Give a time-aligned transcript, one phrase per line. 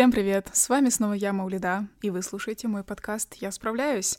[0.00, 0.48] Всем привет!
[0.54, 4.18] С вами снова я, Маулида, и вы слушаете мой подкаст «Я справляюсь».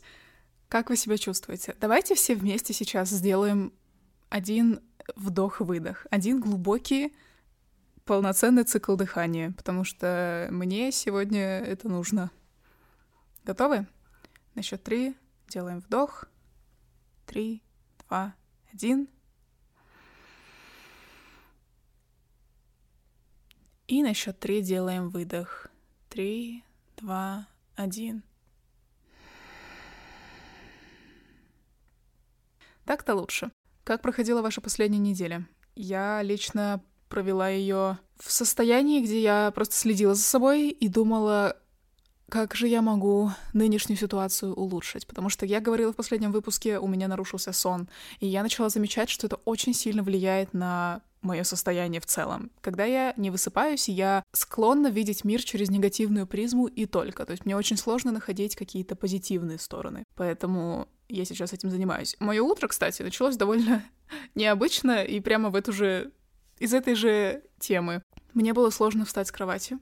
[0.68, 1.74] Как вы себя чувствуете?
[1.80, 3.72] Давайте все вместе сейчас сделаем
[4.28, 4.78] один
[5.16, 7.12] вдох-выдох, один глубокий
[8.04, 12.30] полноценный цикл дыхания, потому что мне сегодня это нужно.
[13.42, 13.88] Готовы?
[14.54, 15.16] На счет три
[15.48, 16.26] делаем вдох.
[17.26, 17.60] Три,
[18.06, 18.36] два,
[18.72, 19.08] один.
[23.88, 25.71] И на счет три делаем выдох.
[26.12, 26.62] Три,
[26.98, 28.22] два, один.
[32.84, 33.50] Так-то лучше.
[33.82, 35.48] Как проходила ваша последняя неделя?
[35.74, 41.56] Я лично провела ее в состоянии, где я просто следила за собой и думала,
[42.32, 45.06] как же я могу нынешнюю ситуацию улучшить?
[45.06, 49.10] Потому что я говорила в последнем выпуске, у меня нарушился сон, и я начала замечать,
[49.10, 52.50] что это очень сильно влияет на мое состояние в целом.
[52.62, 57.26] Когда я не высыпаюсь, я склонна видеть мир через негативную призму и только.
[57.26, 60.04] То есть мне очень сложно находить какие-то позитивные стороны.
[60.14, 62.16] Поэтому я сейчас этим занимаюсь.
[62.18, 63.84] Мое утро, кстати, началось довольно
[64.34, 66.12] необычно и прямо в эту же...
[66.58, 68.02] из этой же темы.
[68.32, 69.76] Мне было сложно встать с кровати,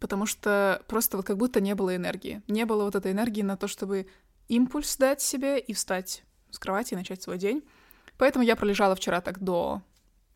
[0.00, 2.42] потому что просто вот как будто не было энергии.
[2.48, 4.06] Не было вот этой энергии на то, чтобы
[4.48, 7.62] импульс дать себе и встать с кровати и начать свой день.
[8.18, 9.82] Поэтому я пролежала вчера так до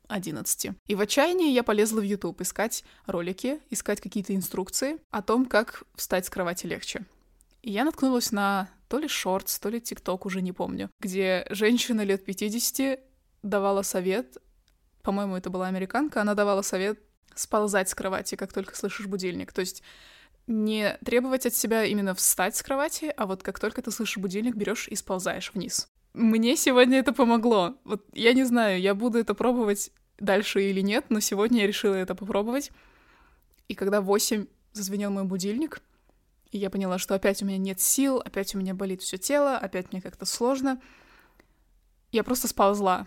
[0.09, 0.73] 11.
[0.87, 5.85] И в отчаянии я полезла в YouTube искать ролики, искать какие-то инструкции о том, как
[5.95, 7.05] встать с кровати легче.
[7.63, 12.03] И я наткнулась на то ли шортс, то ли тикток, уже не помню, где женщина
[12.03, 13.01] лет 50
[13.43, 14.39] давала совет,
[15.03, 17.01] по-моему, это была американка, она давала совет
[17.35, 19.53] сползать с кровати, как только слышишь будильник.
[19.53, 19.83] То есть
[20.47, 24.57] не требовать от себя именно встать с кровати, а вот как только ты слышишь будильник,
[24.57, 25.89] берешь и сползаешь вниз.
[26.13, 27.77] Мне сегодня это помогло.
[27.85, 31.95] Вот я не знаю, я буду это пробовать дальше или нет, но сегодня я решила
[31.95, 32.73] это попробовать.
[33.69, 35.81] И когда в 8 зазвенел мой будильник,
[36.51, 39.57] и я поняла, что опять у меня нет сил, опять у меня болит все тело,
[39.57, 40.81] опять мне как-то сложно,
[42.11, 43.07] я просто сползла.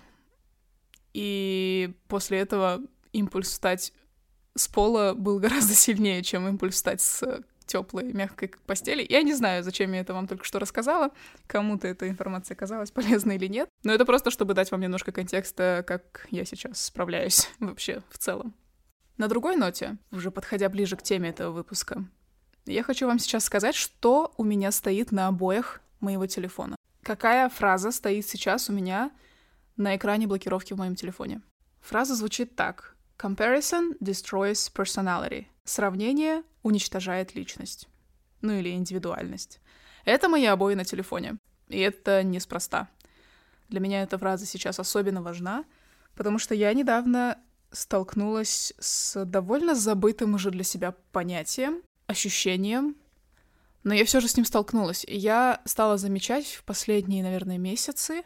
[1.14, 2.82] И после этого
[3.12, 3.94] импульс встать
[4.56, 9.06] с пола был гораздо сильнее, чем импульс встать с теплой, мягкой постели.
[9.08, 11.12] Я не знаю, зачем я это вам только что рассказала,
[11.48, 15.84] кому-то эта информация казалась полезной или нет, но это просто, чтобы дать вам немножко контекста,
[15.88, 18.54] как я сейчас справляюсь вообще в целом.
[19.18, 22.04] На другой ноте, уже подходя ближе к теме этого выпуска,
[22.66, 26.76] я хочу вам сейчас сказать, что у меня стоит на обоях моего телефона.
[27.04, 29.12] Какая фраза стоит сейчас у меня
[29.76, 31.42] на экране блокировки в моем телефоне?
[31.82, 32.93] Фраза звучит так.
[33.24, 35.46] Comparison destroys personality.
[35.64, 37.88] Сравнение уничтожает личность.
[38.42, 39.62] Ну или индивидуальность.
[40.04, 41.38] Это мои обои на телефоне.
[41.70, 42.90] И это неспроста.
[43.70, 45.64] Для меня эта фраза сейчас особенно важна,
[46.16, 47.38] потому что я недавно
[47.72, 52.98] столкнулась с довольно забытым уже для себя понятием, ощущением,
[53.84, 55.06] но я все же с ним столкнулась.
[55.06, 58.24] И я стала замечать в последние, наверное, месяцы,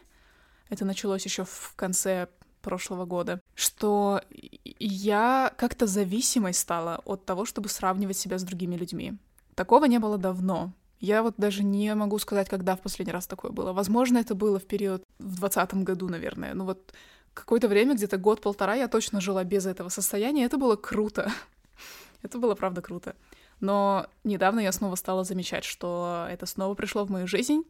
[0.68, 2.28] это началось еще в конце
[2.62, 4.20] прошлого года, что
[4.78, 9.14] я как-то зависимой стала от того, чтобы сравнивать себя с другими людьми.
[9.56, 10.72] Такого не было давно.
[11.00, 13.72] Я вот даже не могу сказать, когда в последний раз такое было.
[13.72, 16.54] Возможно, это было в период в двадцатом году, наверное.
[16.54, 16.94] Ну вот
[17.34, 20.44] какое-то время, где-то год-полтора, я точно жила без этого состояния.
[20.44, 21.32] Это было круто.
[22.22, 23.16] это было, правда, круто.
[23.58, 27.64] Но недавно я снова стала замечать, что это снова пришло в мою жизнь.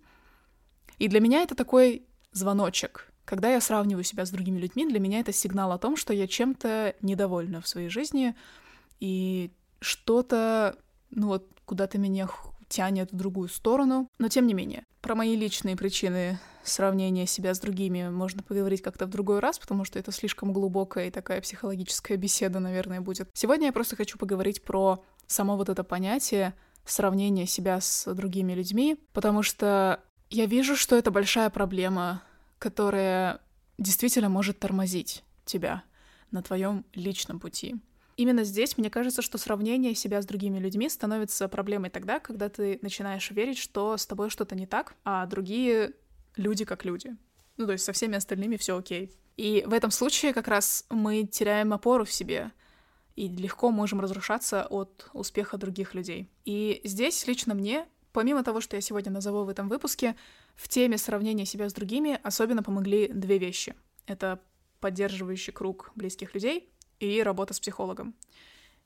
[0.99, 3.11] И для меня это такой звоночек.
[3.29, 6.27] Когда я сравниваю себя с другими людьми, для меня это сигнал о том, что я
[6.27, 8.35] чем-то недовольна в своей жизни,
[9.01, 9.51] и
[9.81, 10.79] что-то,
[11.11, 12.27] ну вот, куда-то меня
[12.71, 14.09] тянет в другую сторону.
[14.19, 19.05] Но тем не менее, про мои личные причины сравнения себя с другими можно поговорить как-то
[19.05, 23.29] в другой раз, потому что это слишком глубокая и такая психологическая беседа, наверное, будет.
[23.35, 26.55] Сегодня я просто хочу поговорить про само вот это понятие
[26.87, 30.01] сравнения себя с другими людьми, потому что
[30.31, 32.23] я вижу, что это большая проблема
[32.59, 33.41] которая
[33.79, 35.83] действительно может тормозить тебя
[36.31, 37.77] на твоем личном пути.
[38.17, 42.81] Именно здесь, мне кажется, что сравнение себя с другими людьми становится проблемой тогда, когда ты
[42.83, 45.93] начинаешь верить, что с тобой что-то не так, а другие
[46.35, 47.17] люди как люди.
[47.57, 49.13] Ну, то есть со всеми остальными все окей.
[49.37, 52.51] И в этом случае как раз мы теряем опору в себе
[53.15, 56.29] и легко можем разрушаться от успеха других людей.
[56.45, 60.17] И здесь лично мне Помимо того, что я сегодня назову в этом выпуске,
[60.59, 63.77] в теме сравнения себя с другими особенно помогли две вещи.
[64.07, 64.41] Это
[64.81, 66.69] поддерживающий круг близких людей
[66.99, 68.17] и работа с психологом.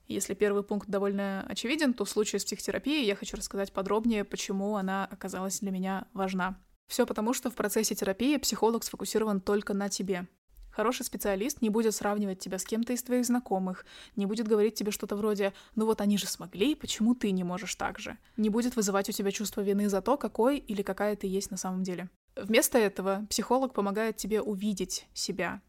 [0.07, 4.75] Если первый пункт довольно очевиден, то в случае с психотерапией я хочу рассказать подробнее, почему
[4.75, 6.61] она оказалась для меня важна.
[6.87, 10.27] Все потому, что в процессе терапии психолог сфокусирован только на тебе.
[10.75, 13.85] Хороший специалист не будет сравнивать тебя с кем-то из твоих знакомых,
[14.15, 17.75] не будет говорить тебе что-то вроде «ну вот они же смогли, почему ты не можешь
[17.75, 21.27] так же?» Не будет вызывать у тебя чувство вины за то, какой или какая ты
[21.27, 22.09] есть на самом деле.
[22.35, 25.61] Вместо этого психолог помогает тебе увидеть себя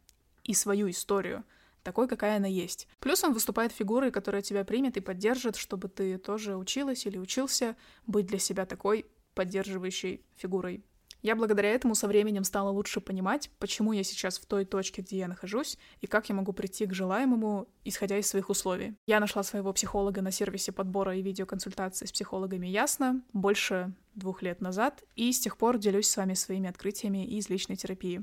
[0.42, 1.44] и свою историю,
[1.82, 2.88] такой, какая она есть.
[2.98, 7.76] Плюс он выступает фигурой, которая тебя примет и поддержит, чтобы ты тоже училась или учился
[8.06, 9.04] быть для себя такой
[9.34, 10.82] поддерживающей фигурой
[11.24, 15.16] я благодаря этому со временем стала лучше понимать, почему я сейчас в той точке, где
[15.16, 18.94] я нахожусь, и как я могу прийти к желаемому, исходя из своих условий.
[19.06, 24.60] Я нашла своего психолога на сервисе подбора и видеоконсультаций с психологами Ясно больше двух лет
[24.60, 28.22] назад, и с тех пор делюсь с вами своими открытиями из личной терапии.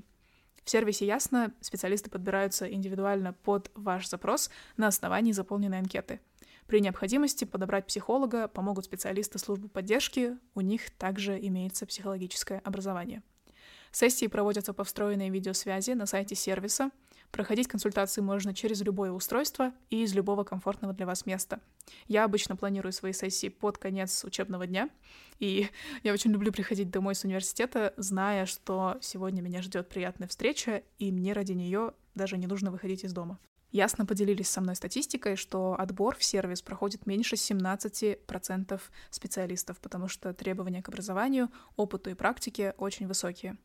[0.64, 6.20] В сервисе Ясно специалисты подбираются индивидуально под ваш запрос на основании заполненной анкеты—
[6.68, 13.24] при необходимости подобрать психолога помогут специалисты службы поддержки, у них также имеется психологическое образование.
[13.92, 16.92] Сессии проводятся по встроенной видеосвязи на сайте сервиса.
[17.30, 21.60] Проходить консультации можно через любое устройство и из любого комфортного для вас места.
[22.08, 24.90] Я обычно планирую свои сессии под конец учебного дня,
[25.40, 25.70] и
[26.04, 31.12] я очень люблю приходить домой с университета, зная, что сегодня меня ждет приятная встреча, и
[31.12, 33.40] мне ради нее даже не нужно выходить из дома
[33.72, 40.34] ясно поделились со мной статистикой, что отбор в сервис проходит меньше 17% специалистов, потому что
[40.34, 43.58] требования к образованию, опыту и практике очень высокие.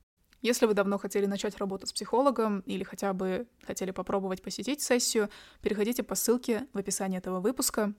[0.42, 5.28] Если вы давно хотели начать работу с психологом или хотя бы хотели попробовать посетить сессию,
[5.60, 7.94] переходите по ссылке в описании этого выпуска.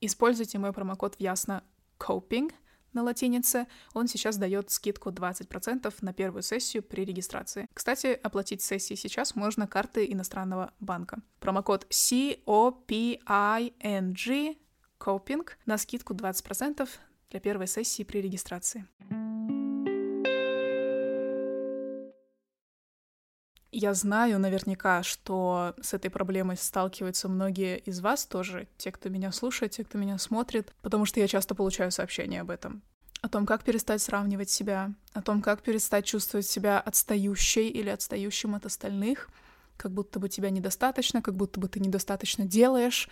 [0.00, 1.64] Используйте мой промокод в Ясно
[1.98, 2.52] COPING—
[2.92, 7.68] на латинице, он сейчас дает скидку 20% на первую сессию при регистрации.
[7.74, 11.18] Кстати, оплатить сессии сейчас можно картой иностранного банка.
[11.40, 13.20] Промокод COPING
[14.98, 16.88] COPING на скидку 20%
[17.30, 18.86] для первой сессии при регистрации.
[23.72, 29.32] Я знаю наверняка, что с этой проблемой сталкиваются многие из вас тоже, те, кто меня
[29.32, 32.82] слушает, те, кто меня смотрит, потому что я часто получаю сообщения об этом.
[33.22, 38.54] О том, как перестать сравнивать себя, о том, как перестать чувствовать себя отстающей или отстающим
[38.54, 39.28] от остальных,
[39.76, 43.08] как будто бы тебя недостаточно, как будто бы ты недостаточно делаешь,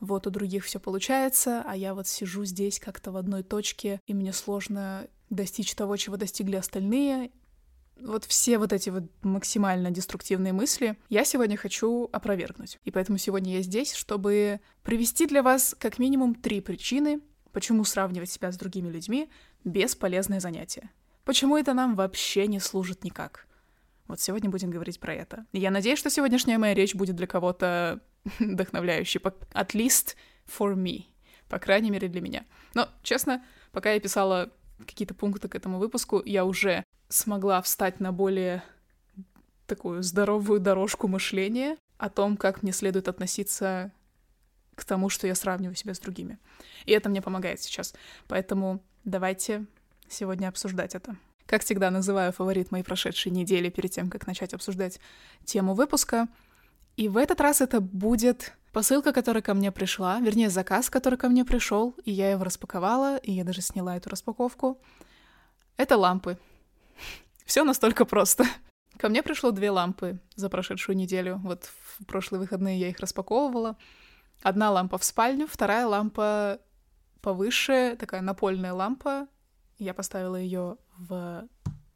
[0.00, 4.14] вот у других все получается, а я вот сижу здесь как-то в одной точке, и
[4.14, 7.30] мне сложно достичь того, чего достигли остальные,
[8.00, 12.78] вот все вот эти вот максимально деструктивные мысли я сегодня хочу опровергнуть.
[12.84, 17.20] И поэтому сегодня я здесь, чтобы привести для вас как минимум три причины,
[17.52, 19.30] почему сравнивать себя с другими людьми—
[19.64, 20.90] бесполезное занятие.
[21.24, 23.46] Почему это нам вообще не служит никак.
[24.06, 25.46] Вот сегодня будем говорить про это.
[25.52, 28.00] И я надеюсь, что сегодняшняя моя речь будет для кого-то
[28.38, 29.20] вдохновляющей.
[29.20, 31.06] At least for me.
[31.48, 32.44] По крайней мере, для меня.
[32.74, 33.42] Но, честно,
[33.72, 34.52] пока я писала
[34.86, 38.62] какие-то пункты к этому выпуску, я уже смогла встать на более
[39.66, 43.92] такую здоровую дорожку мышления о том, как мне следует относиться
[44.74, 46.38] к тому, что я сравниваю себя с другими.
[46.84, 47.94] И это мне помогает сейчас.
[48.26, 49.66] Поэтому давайте
[50.08, 51.16] сегодня обсуждать это.
[51.46, 54.98] Как всегда, называю фаворит моей прошедшей недели перед тем, как начать обсуждать
[55.44, 56.28] тему выпуска.
[56.96, 61.28] И в этот раз это будет посылка, которая ко мне пришла, вернее, заказ, который ко
[61.28, 64.80] мне пришел, и я его распаковала, и я даже сняла эту распаковку.
[65.76, 66.38] Это лампы.
[67.44, 68.44] Все настолько просто.
[68.98, 71.40] Ко мне пришло две лампы за прошедшую неделю.
[71.42, 73.76] Вот в прошлые выходные я их распаковывала.
[74.42, 76.60] Одна лампа в спальню, вторая лампа
[77.20, 79.26] повыше, такая напольная лампа.
[79.78, 81.48] Я поставила ее в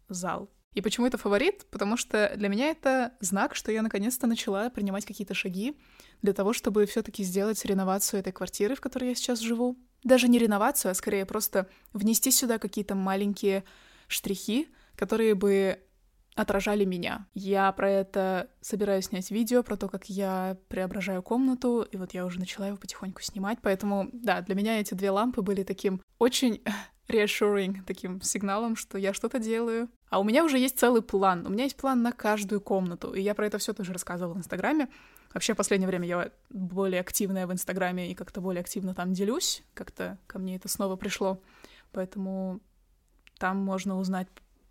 [0.08, 0.50] зал.
[0.74, 1.66] И почему это фаворит?
[1.70, 5.78] Потому что для меня это знак, что я наконец-то начала принимать какие-то шаги
[6.22, 9.76] для того, чтобы все-таки сделать реновацию этой квартиры, в которой я сейчас живу.
[10.04, 13.64] Даже не реновацию, а скорее просто внести сюда какие-то маленькие
[14.06, 15.78] штрихи, которые бы
[16.34, 17.26] отражали меня.
[17.34, 22.24] Я про это собираюсь снять видео, про то, как я преображаю комнату, и вот я
[22.24, 26.62] уже начала его потихоньку снимать, поэтому, да, для меня эти две лампы были таким очень
[27.08, 29.88] reassuring, таким сигналом, что я что-то делаю.
[30.10, 31.46] А у меня уже есть целый план.
[31.46, 34.38] У меня есть план на каждую комнату, и я про это все тоже рассказывала в
[34.38, 34.88] Инстаграме.
[35.34, 39.62] Вообще, в последнее время я более активная в Инстаграме и как-то более активно там делюсь.
[39.74, 41.40] Как-то ко мне это снова пришло.
[41.92, 42.60] Поэтому
[43.38, 44.28] там можно узнать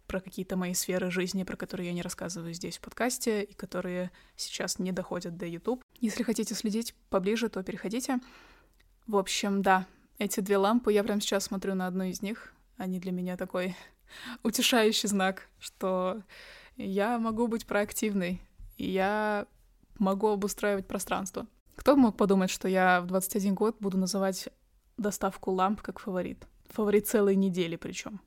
[0.07, 4.11] про какие-то мои сферы жизни, про которые я не рассказываю здесь в подкасте и которые
[4.35, 5.83] сейчас не доходят до YouTube.
[5.99, 8.19] Если хотите следить поближе, то переходите.
[9.05, 9.85] В общем, да,
[10.17, 12.53] эти две лампы, я прямо сейчас смотрю на одну из них.
[12.77, 13.75] Они для меня такой
[14.43, 16.23] утешающий знак, что
[16.75, 18.41] я могу быть проактивной,
[18.77, 19.47] и я
[19.99, 21.47] могу обустраивать пространство.
[21.75, 24.49] Кто мог подумать, что я в 21 год буду называть
[24.97, 26.47] доставку ламп как фаворит?
[26.69, 28.19] Фаворит целой недели причем.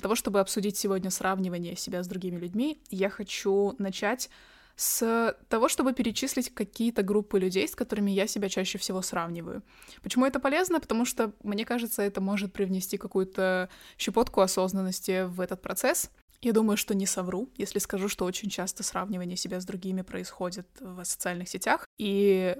[0.00, 4.30] Того, чтобы обсудить сегодня сравнивание себя с другими людьми, я хочу начать
[4.76, 9.62] с того, чтобы перечислить какие-то группы людей, с которыми я себя чаще всего сравниваю.
[10.02, 10.80] Почему это полезно?
[10.80, 16.10] Потому что, мне кажется, это может привнести какую-то щепотку осознанности в этот процесс.
[16.40, 20.66] Я думаю, что не совру, если скажу, что очень часто сравнивание себя с другими происходит
[20.80, 21.86] в социальных сетях.
[21.98, 22.56] И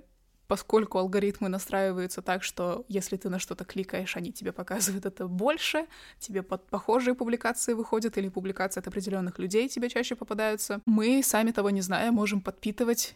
[0.51, 5.87] поскольку алгоритмы настраиваются так, что если ты на что-то кликаешь, они тебе показывают это больше,
[6.19, 11.53] тебе под похожие публикации выходят или публикации от определенных людей тебе чаще попадаются, мы, сами
[11.53, 13.15] того не зная, можем подпитывать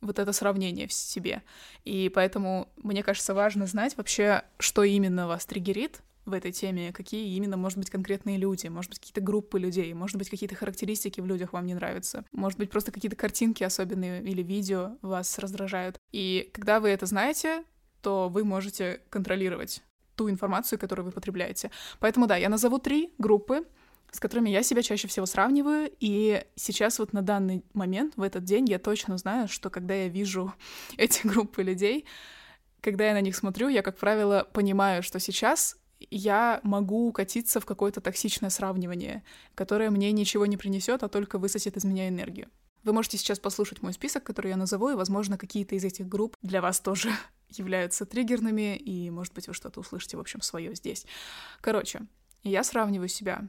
[0.00, 1.44] вот это сравнение в себе.
[1.84, 7.34] И поэтому, мне кажется, важно знать вообще, что именно вас триггерит, в этой теме, какие
[7.36, 11.26] именно, может быть, конкретные люди, может быть, какие-то группы людей, может быть, какие-то характеристики в
[11.26, 15.98] людях вам не нравятся, может быть, просто какие-то картинки особенные или видео вас раздражают.
[16.12, 17.64] И когда вы это знаете,
[18.02, 19.82] то вы можете контролировать
[20.14, 21.70] ту информацию, которую вы потребляете.
[22.00, 23.64] Поэтому да, я назову три группы,
[24.10, 28.44] с которыми я себя чаще всего сравниваю, и сейчас вот на данный момент, в этот
[28.44, 30.52] день, я точно знаю, что когда я вижу
[30.96, 32.04] эти группы людей,
[32.80, 35.76] когда я на них смотрю, я, как правило, понимаю, что сейчас
[36.10, 39.24] я могу укатиться в какое-то токсичное сравнивание,
[39.54, 42.48] которое мне ничего не принесет, а только высосет из меня энергию.
[42.84, 46.36] Вы можете сейчас послушать мой список, который я назову, и, возможно, какие-то из этих групп
[46.42, 47.10] для вас тоже
[47.48, 51.06] являются триггерными, и, может быть, вы что-то услышите, в общем, свое здесь.
[51.60, 52.02] Короче,
[52.44, 53.48] я сравниваю себя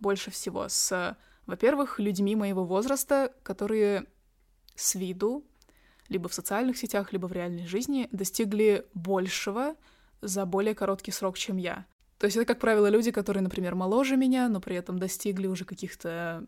[0.00, 4.06] больше всего с, во-первых, людьми моего возраста, которые
[4.74, 5.44] с виду,
[6.08, 9.76] либо в социальных сетях, либо в реальной жизни достигли большего,
[10.26, 11.86] за более короткий срок, чем я.
[12.18, 15.64] То есть это, как правило, люди, которые, например, моложе меня, но при этом достигли уже
[15.64, 16.44] каких-то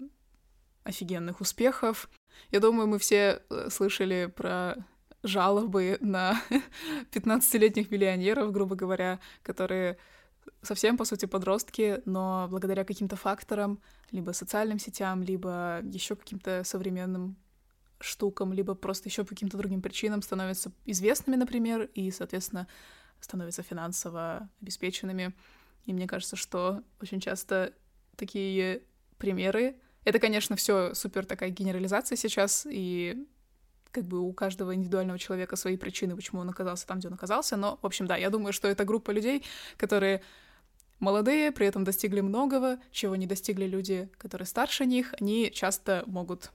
[0.85, 2.09] офигенных успехов.
[2.51, 4.77] Я думаю, мы все э, слышали про
[5.23, 6.41] жалобы на
[7.13, 9.99] 15-летних миллионеров, грубо говоря, которые
[10.63, 13.81] совсем, по сути, подростки, но благодаря каким-то факторам,
[14.13, 17.37] либо социальным сетям, либо еще каким-то современным
[17.99, 22.67] штукам, либо просто еще по каким-то другим причинам становятся известными, например, и, соответственно,
[23.21, 25.35] становятся финансово обеспеченными.
[25.85, 27.73] И мне кажется, что очень часто
[28.17, 28.83] такие
[29.19, 29.77] примеры...
[30.05, 33.27] Это, конечно, все супер такая генерализация сейчас, и
[33.91, 37.57] как бы у каждого индивидуального человека свои причины, почему он оказался там, где он оказался.
[37.57, 39.43] Но, в общем, да, я думаю, что это группа людей,
[39.77, 40.23] которые
[41.01, 45.15] молодые, при этом достигли многого, чего не достигли люди, которые старше них.
[45.21, 46.53] Они часто могут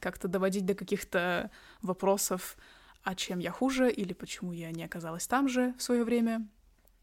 [0.00, 1.50] как-то доводить до каких-то
[1.82, 2.56] вопросов
[3.02, 6.46] а чем я хуже, или почему я не оказалась там же в свое время,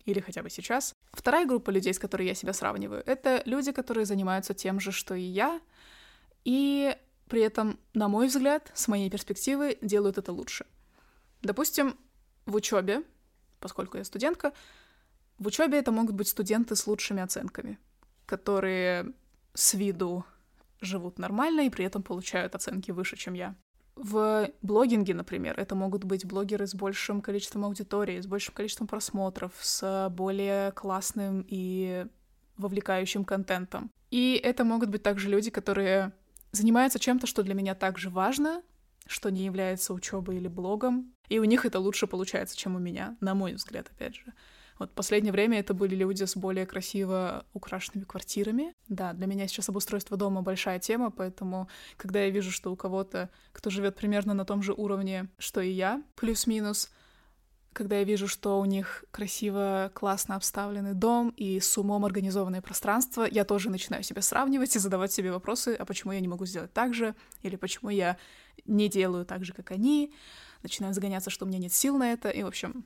[0.06, 0.94] или хотя бы сейчас.
[1.12, 5.16] Вторая группа людей, с которой я себя сравниваю, это люди, которые занимаются тем же, что
[5.16, 5.60] и я,
[6.46, 6.96] и
[7.28, 10.66] при этом, на мой взгляд, с моей перспективы, делают это лучше.
[11.42, 11.98] Допустим,
[12.46, 13.04] в учебе,
[13.60, 14.54] поскольку я студентка,
[15.38, 17.78] в учебе это могут быть студенты с лучшими оценками,
[18.26, 19.14] которые
[19.54, 20.26] с виду
[20.80, 23.56] живут нормально и при этом получают оценки выше, чем я.
[23.98, 29.54] В блогинге, например, это могут быть блогеры с большим количеством аудитории, с большим количеством просмотров,
[29.60, 32.06] с более классным и
[32.58, 33.92] вовлекающим контентом.
[34.12, 36.14] И это могут быть также люди, которые
[36.52, 38.62] занимаются чем-то, что для меня также важно,
[39.08, 43.18] что не является учебой или блогом, и у них это лучше получается, чем у меня,
[43.20, 44.34] на мой взгляд, опять же.
[44.80, 48.74] Вот последнее время это были люди с более красиво украшенными квартирами.
[48.88, 51.68] Да, для меня сейчас обустройство дома большая тема, поэтому
[51.98, 55.72] когда я вижу, что у кого-то, кто живет примерно на том же уровне, что и
[55.72, 56.92] я, плюс-минус,
[57.78, 63.28] когда я вижу, что у них красиво, классно обставленный дом и с умом организованное пространство,
[63.30, 66.74] я тоже начинаю себя сравнивать и задавать себе вопросы, а почему я не могу сделать
[66.74, 68.18] так же, или почему я
[68.66, 70.12] не делаю так же, как они,
[70.64, 72.84] начинаю загоняться, что у меня нет сил на это, и, в общем,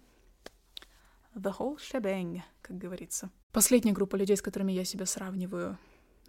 [1.36, 3.30] The whole shebang, как говорится.
[3.52, 5.78] Последняя группа людей, с которыми я себя сравниваю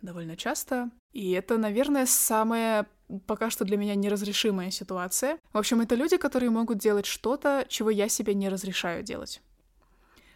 [0.00, 0.90] довольно часто.
[1.12, 2.86] И это, наверное, самая
[3.26, 5.38] пока что для меня неразрешимая ситуация.
[5.52, 9.42] В общем, это люди, которые могут делать что-то, чего я себе не разрешаю делать.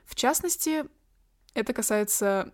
[0.05, 0.85] В частности,
[1.55, 2.53] это касается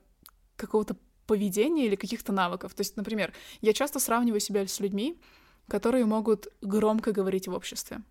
[0.56, 2.74] какого-то поведения или каких-то навыков.
[2.74, 5.20] То есть, например, я часто сравниваю себя с людьми,
[5.68, 8.02] которые могут громко говорить в обществе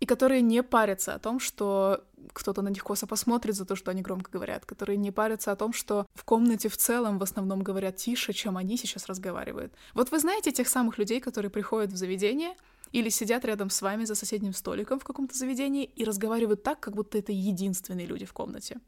[0.00, 3.90] и которые не парятся о том, что кто-то на них косо посмотрит за то, что
[3.90, 7.62] они громко говорят, которые не парятся о том, что в комнате в целом в основном
[7.62, 9.72] говорят тише, чем они сейчас разговаривают.
[9.94, 12.54] Вот вы знаете тех самых людей, которые приходят в заведение
[12.92, 16.94] или сидят рядом с вами за соседним столиком в каком-то заведении и разговаривают так, как
[16.94, 18.78] будто это единственные люди в комнате.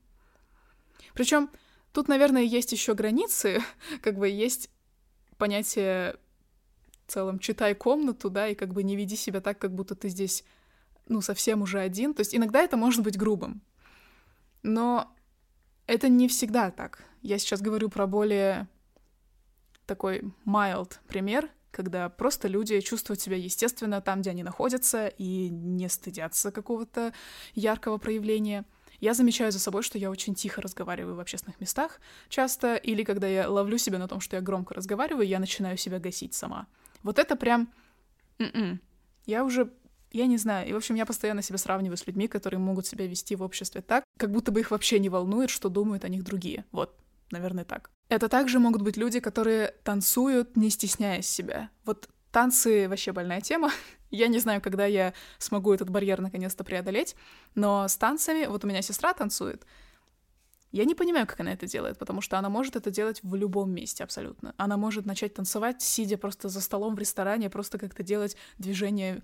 [1.15, 1.51] Причем
[1.93, 3.63] тут, наверное, есть еще границы,
[4.03, 4.71] как бы есть
[5.39, 6.17] понятие
[7.07, 10.09] в целом читай комнату, да, и как бы не веди себя так, как будто ты
[10.09, 10.45] здесь
[11.11, 12.15] ну, совсем уже один.
[12.15, 13.61] То есть иногда это может быть грубым.
[14.63, 15.15] Но
[15.91, 17.03] Это не всегда так.
[17.21, 18.69] Я сейчас говорю про более
[19.87, 25.89] такой mild пример, когда просто люди чувствуют себя естественно там, где они находятся, и не
[25.89, 27.13] стыдятся какого-то
[27.55, 28.65] яркого проявления.
[29.01, 33.27] Я замечаю за собой, что я очень тихо разговариваю в общественных местах часто, или когда
[33.27, 36.69] я ловлю себя на том, что я громко разговариваю, я начинаю себя гасить сама.
[37.03, 37.69] Вот это прям...
[38.39, 38.79] Mm-mm.
[39.27, 39.73] Я уже
[40.13, 40.69] я не знаю.
[40.69, 43.81] И, в общем, я постоянно себя сравниваю с людьми, которые могут себя вести в обществе
[43.81, 46.65] так, как будто бы их вообще не волнует, что думают о них другие.
[46.73, 46.97] Вот,
[47.31, 47.91] наверное, так.
[48.09, 51.71] Это также могут быть люди, которые танцуют, не стесняясь себя.
[51.85, 53.71] Вот танцы вообще больная тема.
[54.11, 57.15] Я не знаю, когда я смогу этот барьер наконец-то преодолеть,
[57.55, 59.65] но с танцами, вот у меня сестра танцует,
[60.73, 63.73] я не понимаю, как она это делает, потому что она может это делать в любом
[63.73, 64.55] месте абсолютно.
[64.57, 69.23] Она может начать танцевать, сидя просто за столом в ресторане, просто как-то делать движения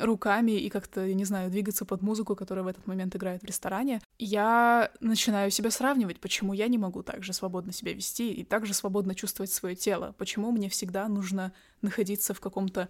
[0.00, 3.46] руками и как-то, я не знаю, двигаться под музыку, которая в этот момент играет в
[3.46, 8.44] ресторане, я начинаю себя сравнивать, почему я не могу так же свободно себя вести и
[8.44, 11.52] так же свободно чувствовать свое тело, почему мне всегда нужно
[11.82, 12.88] находиться в каком-то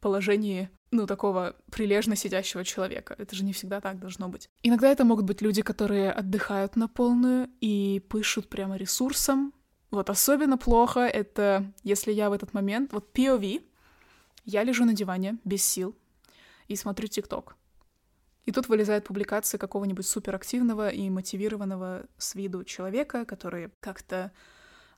[0.00, 3.14] положении, ну, такого прилежно сидящего человека.
[3.16, 4.50] Это же не всегда так должно быть.
[4.62, 9.54] Иногда это могут быть люди, которые отдыхают на полную и пышут прямо ресурсом.
[9.90, 13.62] Вот особенно плохо это, если я в этот момент, вот POV,
[14.44, 15.96] я лежу на диване без сил
[16.68, 17.56] и смотрю ТикТок.
[18.44, 24.32] И тут вылезает публикация какого-нибудь суперактивного и мотивированного с виду человека, который как-то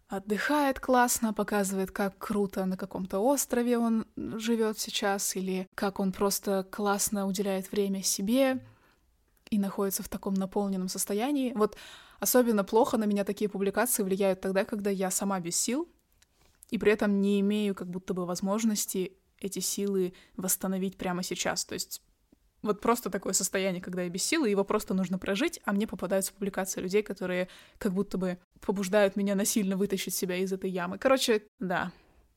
[0.08, 6.66] отдыхает классно, показывает, как круто на каком-то острове он живет сейчас, или как он просто
[6.70, 8.64] классно уделяет время себе
[9.50, 11.52] и находится в таком наполненном состоянии.
[11.54, 11.76] Вот
[12.20, 15.88] особенно плохо на меня такие публикации влияют тогда, когда я сама без сил,
[16.70, 21.64] и при этом не имею как будто бы возможности эти силы восстановить прямо сейчас.
[21.64, 22.02] То есть
[22.62, 26.32] вот просто такое состояние, когда я без силы, его просто нужно прожить, а мне попадаются
[26.32, 30.98] публикации людей, которые как будто бы побуждают меня насильно вытащить себя из этой ямы.
[30.98, 31.92] Короче, да,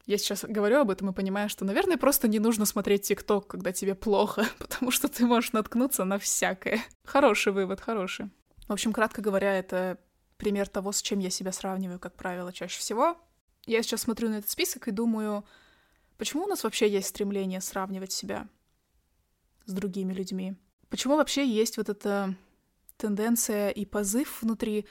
[0.05, 3.71] я сейчас говорю об этом и понимаю, что, наверное, просто не нужно смотреть ТикТок, когда
[3.71, 6.83] тебе плохо, потому что ты можешь наткнуться на всякое.
[7.05, 8.29] Хороший вывод, хороший.
[8.67, 9.97] В общем, кратко говоря, это
[10.38, 13.17] пример того, с чем я себя сравниваю, как правило, чаще всего.
[13.65, 15.43] Я сейчас смотрю на этот список и думаю,
[16.19, 18.47] почему у нас вообще есть стремление сравнивать себя
[19.65, 20.55] с другими людьми?
[20.89, 22.36] Почему вообще есть вот эта
[22.97, 24.86] тенденция и позыв внутри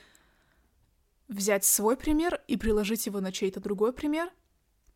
[1.29, 4.33] взять свой пример и приложить его на чей-то другой пример,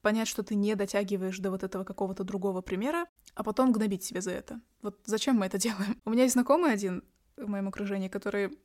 [0.00, 4.22] понять, что ты не дотягиваешь до вот этого какого-то другого примера, а потом гнобить себя
[4.22, 4.60] за это.
[4.80, 6.00] Вот зачем мы это делаем?
[6.04, 7.04] У меня есть знакомый один
[7.36, 8.58] в моем окружении, который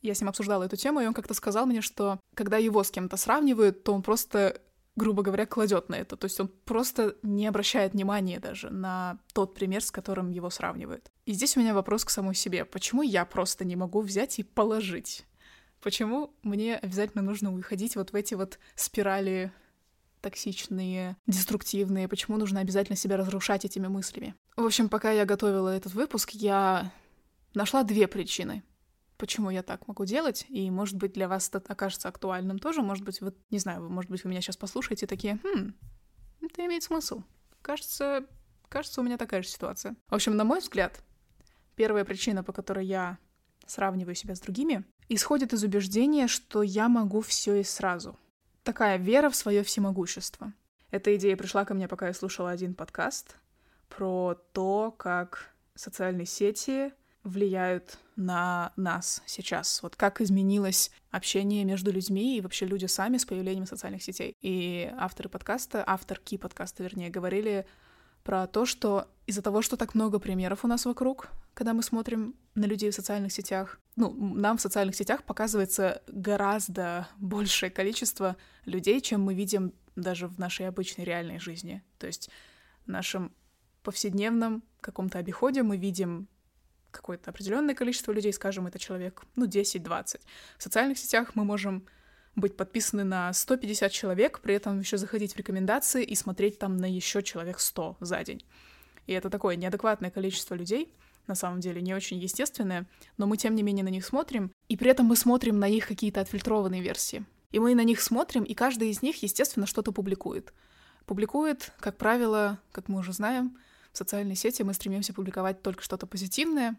[0.00, 2.90] я с ним обсуждала эту тему, и он как-то сказал мне, что когда его с
[2.90, 4.60] кем-то сравнивают, то он просто
[4.96, 6.16] грубо говоря, кладет на это.
[6.16, 11.10] То есть он просто не обращает внимания даже на тот пример, с которым его сравнивают.
[11.26, 12.64] И здесь у меня вопрос к самой себе.
[12.64, 15.24] Почему я просто не могу взять и положить?
[15.82, 19.52] Почему мне обязательно нужно уходить вот в эти вот спирали
[20.26, 24.34] токсичные, деструктивные, почему нужно обязательно себя разрушать этими мыслями.
[24.56, 26.90] В общем, пока я готовила этот выпуск, я
[27.54, 28.64] нашла две причины,
[29.16, 33.04] почему я так могу делать, и, может быть, для вас это окажется актуальным тоже, может
[33.04, 35.74] быть, вот, не знаю, может быть, вы меня сейчас послушаете такие, хм,
[36.42, 37.22] это имеет смысл.
[37.62, 38.26] Кажется,
[38.68, 39.96] кажется, у меня такая же ситуация.
[40.08, 41.02] В общем, на мой взгляд,
[41.74, 43.18] первая причина, по которой я
[43.66, 48.18] сравниваю себя с другими, исходит из убеждения, что я могу все и сразу.
[48.62, 50.52] Такая вера в свое всемогущество.
[50.90, 53.36] Эта идея пришла ко мне, пока я слушала один подкаст
[53.88, 56.92] про то, как социальные сети
[57.26, 59.82] влияют на нас сейчас?
[59.82, 64.34] Вот как изменилось общение между людьми и вообще люди сами с появлением социальных сетей?
[64.40, 67.66] И авторы подкаста, авторки подкаста, вернее, говорили
[68.22, 72.34] про то, что из-за того, что так много примеров у нас вокруг, когда мы смотрим
[72.54, 79.00] на людей в социальных сетях, ну, нам в социальных сетях показывается гораздо большее количество людей,
[79.00, 81.82] чем мы видим даже в нашей обычной реальной жизни.
[81.98, 82.30] То есть
[82.84, 83.32] в нашем
[83.82, 86.28] повседневном каком-то обиходе мы видим
[86.96, 90.20] какое-то определенное количество людей, скажем, это человек, ну, 10-20.
[90.58, 91.86] В социальных сетях мы можем
[92.34, 96.90] быть подписаны на 150 человек, при этом еще заходить в рекомендации и смотреть там на
[96.90, 98.44] еще человек 100 за день.
[99.06, 100.92] И это такое неадекватное количество людей,
[101.26, 104.76] на самом деле не очень естественное, но мы тем не менее на них смотрим, и
[104.76, 107.24] при этом мы смотрим на их какие-то отфильтрованные версии.
[107.52, 110.52] И мы на них смотрим, и каждый из них, естественно, что-то публикует.
[111.06, 113.56] Публикует, как правило, как мы уже знаем,
[113.92, 116.76] в социальной сети мы стремимся публиковать только что-то позитивное,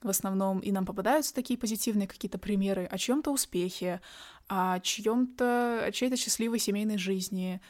[0.00, 4.00] в основном, и нам попадаются такие позитивные какие-то примеры о чьем-то успехе,
[4.46, 7.60] о чьем-то, о чьей-то счастливой семейной жизни,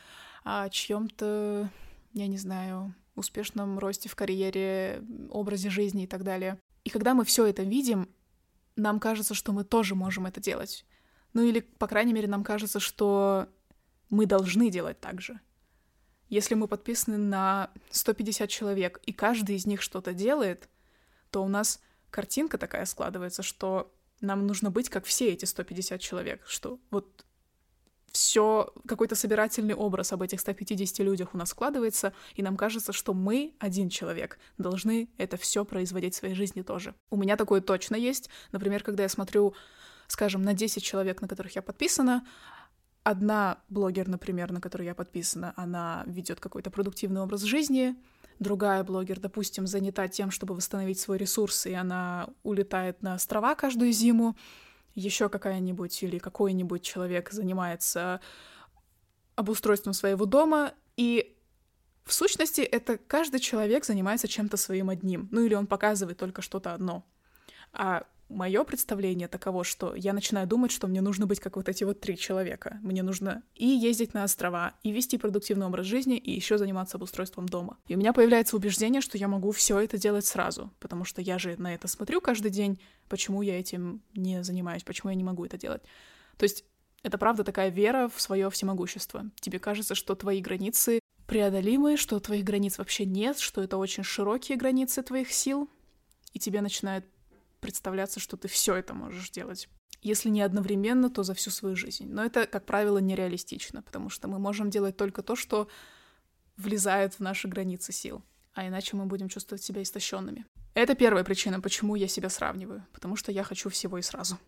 [0.44, 1.70] о чьем-то,
[2.12, 6.58] я не знаю, успешном росте в карьере, образе жизни и так далее.
[6.84, 8.08] И когда мы все это видим,
[8.76, 10.84] нам кажется, что мы тоже можем это делать.
[11.32, 13.48] Ну или, по крайней мере, нам кажется, что
[14.10, 15.40] мы должны делать так же.
[16.28, 20.68] Если мы подписаны на 150 человек, и каждый из них что-то делает,
[21.30, 26.44] то у нас картинка такая складывается, что нам нужно быть как все эти 150 человек,
[26.46, 27.24] что вот
[28.12, 33.14] все, какой-то собирательный образ об этих 150 людях у нас складывается, и нам кажется, что
[33.14, 36.94] мы, один человек, должны это все производить в своей жизни тоже.
[37.10, 38.30] У меня такое точно есть.
[38.50, 39.54] Например, когда я смотрю,
[40.06, 42.26] скажем, на 10 человек, на которых я подписана,
[43.02, 47.94] одна блогер, например, на которую я подписана, она ведет какой-то продуктивный образ жизни,
[48.38, 53.92] другая блогер, допустим, занята тем, чтобы восстановить свой ресурс, и она улетает на острова каждую
[53.92, 54.36] зиму,
[54.94, 58.20] еще какая-нибудь или какой-нибудь человек занимается
[59.36, 61.36] обустройством своего дома, и
[62.04, 66.74] в сущности это каждый человек занимается чем-то своим одним, ну или он показывает только что-то
[66.74, 67.04] одно.
[67.72, 71.84] А мое представление таково, что я начинаю думать, что мне нужно быть как вот эти
[71.84, 72.78] вот три человека.
[72.82, 77.48] Мне нужно и ездить на острова, и вести продуктивный образ жизни, и еще заниматься обустройством
[77.48, 77.78] дома.
[77.86, 81.38] И у меня появляется убеждение, что я могу все это делать сразу, потому что я
[81.38, 85.44] же на это смотрю каждый день, почему я этим не занимаюсь, почему я не могу
[85.44, 85.82] это делать.
[86.36, 86.64] То есть
[87.02, 89.26] это правда такая вера в свое всемогущество.
[89.40, 94.56] Тебе кажется, что твои границы преодолимые, что твоих границ вообще нет, что это очень широкие
[94.56, 95.68] границы твоих сил,
[96.32, 97.04] и тебе начинает
[97.60, 99.68] представляться, что ты все это можешь делать.
[100.00, 102.06] Если не одновременно, то за всю свою жизнь.
[102.08, 105.68] Но это, как правило, нереалистично, потому что мы можем делать только то, что
[106.56, 108.22] влезает в наши границы сил,
[108.54, 110.46] а иначе мы будем чувствовать себя истощенными.
[110.74, 114.38] Это первая причина, почему я себя сравниваю, потому что я хочу всего и сразу.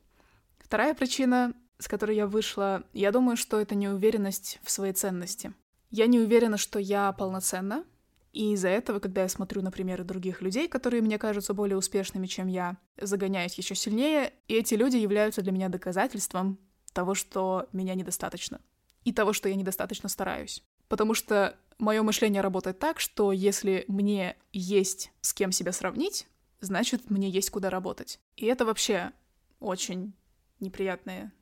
[0.59, 5.53] Вторая причина, с которой я вышла, я думаю, что это неуверенность в своей ценности.
[5.91, 7.85] Я не уверена, что я полноценна,
[8.33, 12.27] и из-за этого, когда я смотрю на примеры других людей, которые мне кажутся более успешными,
[12.27, 16.59] чем я, загоняюсь еще сильнее, и эти люди являются для меня доказательством
[16.93, 18.61] того, что меня недостаточно.
[19.05, 20.63] И того, что я недостаточно стараюсь.
[20.89, 26.27] Потому что мое мышление работает так, что если мне есть с кем себя сравнить,
[26.61, 28.21] значит, мне есть куда работать.
[28.37, 29.13] И это вообще
[29.59, 30.13] очень
[30.61, 31.33] неприятная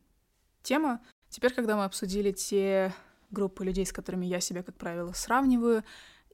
[0.62, 1.00] тема.
[1.28, 2.94] Теперь, когда мы обсудили те
[3.30, 5.84] группы людей, с которыми я себя, как правило, сравниваю,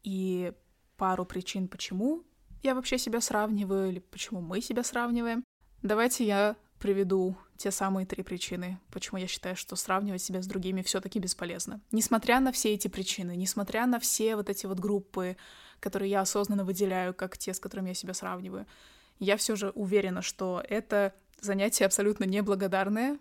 [0.04, 0.52] и
[0.96, 2.22] пару причин, почему
[2.62, 5.44] я вообще себя сравниваю или почему мы себя сравниваем.
[5.82, 10.82] Давайте я приведу те самые три причины, почему я считаю, что сравнивать себя с другими
[10.82, 11.80] все-таки бесполезно.
[11.92, 15.36] Несмотря на все эти причины, несмотря на все вот эти вот группы,
[15.80, 18.66] которые я осознанно выделяю, как те, с которыми я себя сравниваю,
[19.18, 23.18] я все же уверена, что это занятие абсолютно неблагодарное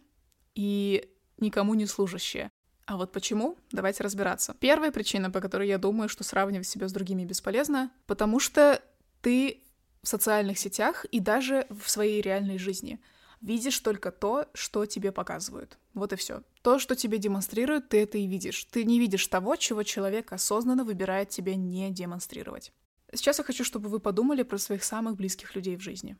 [0.55, 2.49] и никому не служащее.
[2.85, 3.57] А вот почему?
[3.71, 4.55] Давайте разбираться.
[4.59, 8.81] Первая причина, по которой я думаю, что сравнивать себя с другими бесполезно, потому что
[9.21, 9.63] ты
[10.01, 12.99] в социальных сетях и даже в своей реальной жизни
[13.39, 15.77] видишь только то, что тебе показывают.
[15.93, 16.43] Вот и все.
[16.61, 18.65] То, что тебе демонстрируют, ты это и видишь.
[18.65, 22.73] Ты не видишь того, чего человек осознанно выбирает тебе не демонстрировать.
[23.13, 26.17] Сейчас я хочу, чтобы вы подумали про своих самых близких людей в жизни.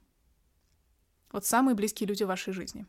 [1.31, 2.85] Вот самые близкие люди в вашей жизни.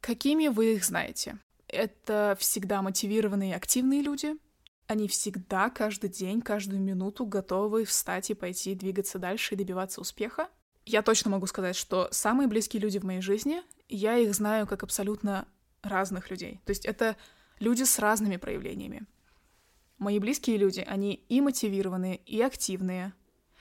[0.00, 1.38] Какими вы их знаете?
[1.68, 4.36] Это всегда мотивированные активные люди.
[4.86, 10.48] Они всегда, каждый день, каждую минуту готовы встать и пойти двигаться дальше и добиваться успеха.
[10.84, 14.84] Я точно могу сказать, что самые близкие люди в моей жизни, я их знаю как
[14.84, 15.48] абсолютно
[15.82, 16.60] разных людей.
[16.64, 17.16] То есть это
[17.58, 19.06] люди с разными проявлениями.
[19.98, 23.14] Мои близкие люди, они и мотивированные, и активные,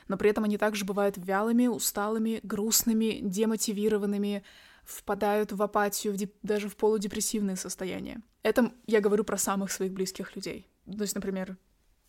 [0.08, 4.44] но при этом они также бывают вялыми, усталыми, грустными, демотивированными,
[4.86, 6.34] впадают в апатию, в деп...
[6.44, 8.22] даже в полудепрессивные состояния.
[8.44, 10.68] Это я говорю про самых своих близких людей.
[10.86, 11.58] То есть, например,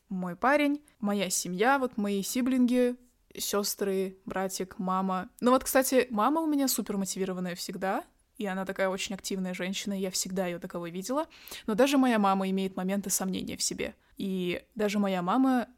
[0.08, 2.96] мой парень, моя семья, вот мои сиблинги,
[3.36, 5.28] сестры, братик, мама.
[5.40, 8.04] Ну вот, кстати, мама у меня супер мотивированная всегда,
[8.36, 11.26] и она такая очень активная женщина, и я всегда ее таковой видела.
[11.66, 13.94] Но даже моя мама имеет моменты сомнения в себе.
[14.18, 15.68] И даже моя мама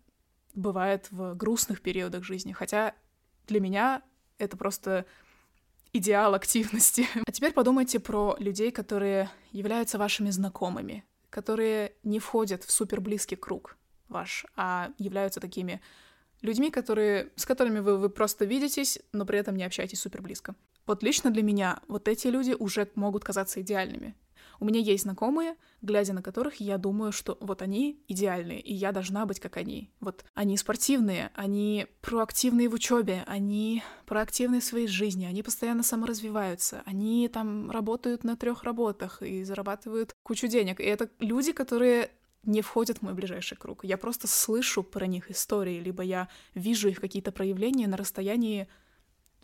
[0.54, 2.94] бывает в грустных периодах жизни, хотя
[3.46, 4.02] для меня
[4.38, 5.06] это просто
[5.98, 7.06] идеал активности.
[7.26, 13.36] А теперь подумайте про людей, которые являются вашими знакомыми, которые не входят в супер близкий
[13.36, 13.76] круг
[14.08, 15.80] ваш, а являются такими
[16.40, 20.54] людьми, которые, с которыми вы, вы просто видитесь, но при этом не общаетесь супер близко.
[20.86, 24.14] Вот лично для меня вот эти люди уже могут казаться идеальными.
[24.60, 28.92] У меня есть знакомые, глядя на которых я думаю, что вот они идеальные, и я
[28.92, 29.90] должна быть как они.
[30.00, 36.82] Вот они спортивные, они проактивные в учебе, они проактивные в своей жизни, они постоянно саморазвиваются,
[36.86, 40.80] они там работают на трех работах и зарабатывают кучу денег.
[40.80, 42.10] И это люди, которые
[42.44, 43.84] не входят в мой ближайший круг.
[43.84, 48.68] Я просто слышу про них истории, либо я вижу их какие-то проявления на расстоянии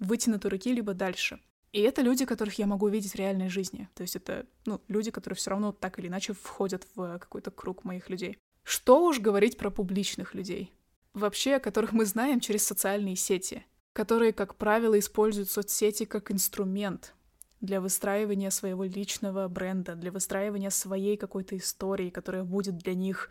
[0.01, 1.39] вытянутой руки, либо дальше.
[1.75, 3.89] И это люди, которых я могу видеть в реальной жизни.
[3.95, 7.83] То есть это, ну, люди, которые все равно так или иначе входят в какой-то круг
[7.83, 8.39] моих людей.
[8.63, 10.73] Что уж говорить про публичных людей.
[11.15, 17.13] Вообще, которых мы знаем через социальные сети, которые, как правило, используют соцсети как инструмент
[17.61, 23.31] для выстраивания своего личного бренда, для выстраивания своей какой-то истории, которая будет для них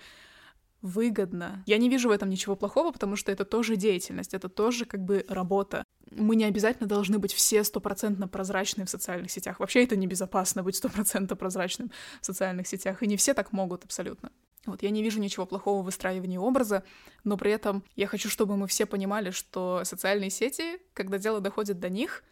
[0.82, 1.64] выгодно.
[1.66, 5.02] Я не вижу в этом ничего плохого, потому что это тоже деятельность, это тоже как
[5.02, 5.86] бы работа.
[6.18, 9.60] Мы не обязательно должны быть все стопроцентно прозрачны в социальных сетях.
[9.60, 14.32] Вообще это небезопасно быть стопроцентно прозрачным в социальных сетях, и не все так могут абсолютно.
[14.66, 16.84] Вот я не вижу ничего плохого в выстраивании образа,
[17.24, 21.80] но при этом я хочу, чтобы мы все понимали, что социальные сети, когда дело доходит
[21.80, 22.24] до них,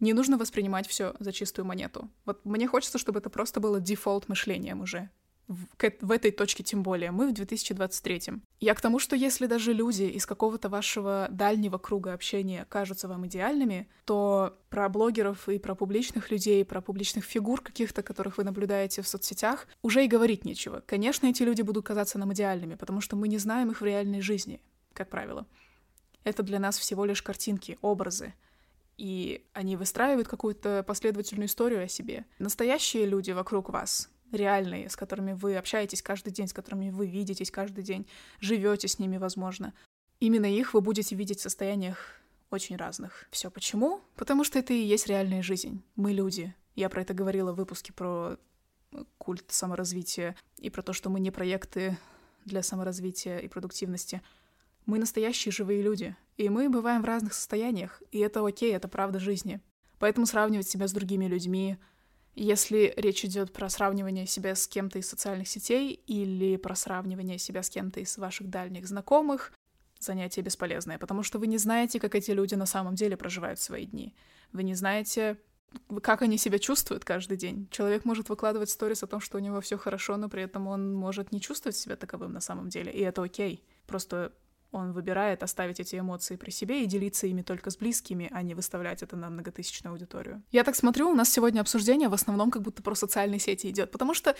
[0.00, 2.10] не нужно воспринимать все за чистую монету.
[2.24, 5.10] Вот мне хочется, чтобы это просто было дефолт мышлением уже
[5.48, 8.22] в, этой точке тем более, мы в 2023.
[8.60, 13.26] Я к тому, что если даже люди из какого-то вашего дальнего круга общения кажутся вам
[13.26, 19.00] идеальными, то про блогеров и про публичных людей, про публичных фигур каких-то, которых вы наблюдаете
[19.00, 20.82] в соцсетях, уже и говорить нечего.
[20.86, 24.20] Конечно, эти люди будут казаться нам идеальными, потому что мы не знаем их в реальной
[24.20, 24.60] жизни,
[24.92, 25.46] как правило.
[26.24, 28.34] Это для нас всего лишь картинки, образы,
[28.98, 32.26] и они выстраивают какую-то последовательную историю о себе.
[32.38, 37.50] Настоящие люди вокруг вас реальные, с которыми вы общаетесь каждый день, с которыми вы видитесь
[37.50, 38.06] каждый день,
[38.40, 39.74] живете с ними, возможно.
[40.20, 42.18] Именно их вы будете видеть в состояниях
[42.50, 43.26] очень разных.
[43.30, 44.00] Все почему?
[44.16, 45.82] Потому что это и есть реальная жизнь.
[45.96, 46.54] Мы люди.
[46.74, 48.36] Я про это говорила в выпуске про
[48.92, 51.98] э, культ саморазвития и про то, что мы не проекты
[52.44, 54.22] для саморазвития и продуктивности.
[54.86, 59.18] Мы настоящие живые люди, и мы бываем в разных состояниях, и это окей, это правда
[59.18, 59.60] жизни.
[59.98, 61.76] Поэтому сравнивать себя с другими людьми,
[62.44, 67.62] если речь идет про сравнивание себя с кем-то из социальных сетей или про сравнивание себя
[67.62, 69.52] с кем-то из ваших дальних знакомых,
[69.98, 73.86] занятие бесполезное, потому что вы не знаете, как эти люди на самом деле проживают свои
[73.86, 74.14] дни.
[74.52, 75.38] Вы не знаете,
[76.02, 77.68] как они себя чувствуют каждый день.
[77.70, 80.94] Человек может выкладывать сторис о том, что у него все хорошо, но при этом он
[80.94, 83.64] может не чувствовать себя таковым на самом деле, и это окей.
[83.86, 84.32] Просто
[84.70, 88.54] он выбирает оставить эти эмоции при себе и делиться ими только с близкими, а не
[88.54, 90.42] выставлять это на многотысячную аудиторию.
[90.52, 93.90] Я так смотрю, у нас сегодня обсуждение в основном как будто про социальные сети идет,
[93.90, 94.36] потому что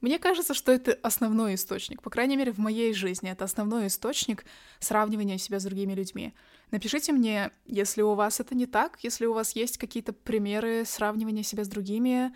[0.00, 4.44] мне кажется, что это основной источник, по крайней мере, в моей жизни, это основной источник
[4.78, 6.34] сравнивания себя с другими людьми.
[6.70, 11.42] Напишите мне, если у вас это не так, если у вас есть какие-то примеры сравнивания
[11.42, 12.34] себя с другими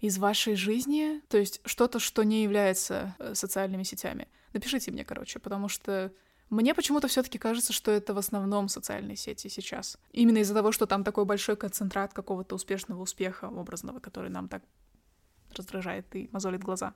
[0.00, 4.28] из вашей жизни, то есть что-то, что не является э, социальными сетями.
[4.52, 6.12] Напишите мне, короче, потому что
[6.50, 9.98] мне почему-то все-таки кажется, что это в основном социальные сети сейчас.
[10.12, 14.62] Именно из-за того, что там такой большой концентрат какого-то успешного успеха образного, который нам так
[15.54, 16.94] раздражает и мозолит глаза.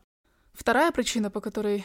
[0.53, 1.85] Вторая причина, по которой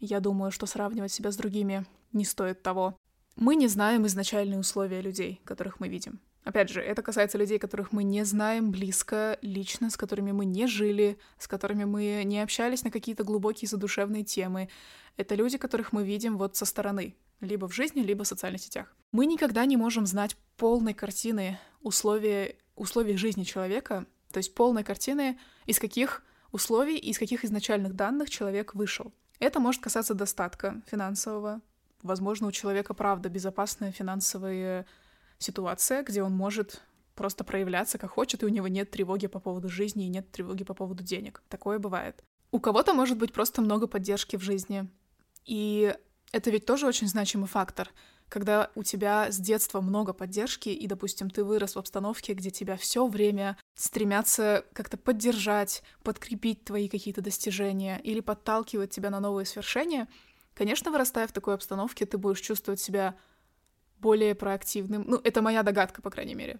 [0.00, 2.96] я думаю, что сравнивать себя с другими не стоит того.
[3.36, 6.20] Мы не знаем изначальные условия людей, которых мы видим.
[6.48, 10.66] Опять же, это касается людей, которых мы не знаем близко, лично, с которыми мы не
[10.66, 14.70] жили, с которыми мы не общались на какие-то глубокие задушевные темы.
[15.18, 18.96] Это люди, которых мы видим вот со стороны, либо в жизни, либо в социальных сетях.
[19.12, 25.38] Мы никогда не можем знать полной картины условий, условий жизни человека, то есть полной картины,
[25.66, 29.12] из каких условий, из каких изначальных данных человек вышел.
[29.38, 31.60] Это может касаться достатка финансового.
[32.02, 34.86] Возможно, у человека, правда, безопасная финансовая
[35.38, 36.82] ситуация, где он может
[37.14, 40.64] просто проявляться как хочет, и у него нет тревоги по поводу жизни и нет тревоги
[40.64, 41.42] по поводу денег.
[41.48, 42.22] Такое бывает.
[42.52, 44.88] У кого-то может быть просто много поддержки в жизни.
[45.44, 45.94] И
[46.32, 47.90] это ведь тоже очень значимый фактор.
[48.28, 52.76] Когда у тебя с детства много поддержки, и, допустим, ты вырос в обстановке, где тебя
[52.76, 60.08] все время стремятся как-то поддержать, подкрепить твои какие-то достижения или подталкивать тебя на новые свершения,
[60.54, 63.16] конечно, вырастая в такой обстановке, ты будешь чувствовать себя
[64.00, 65.04] более проактивным.
[65.06, 66.58] Ну, это моя догадка, по крайней мере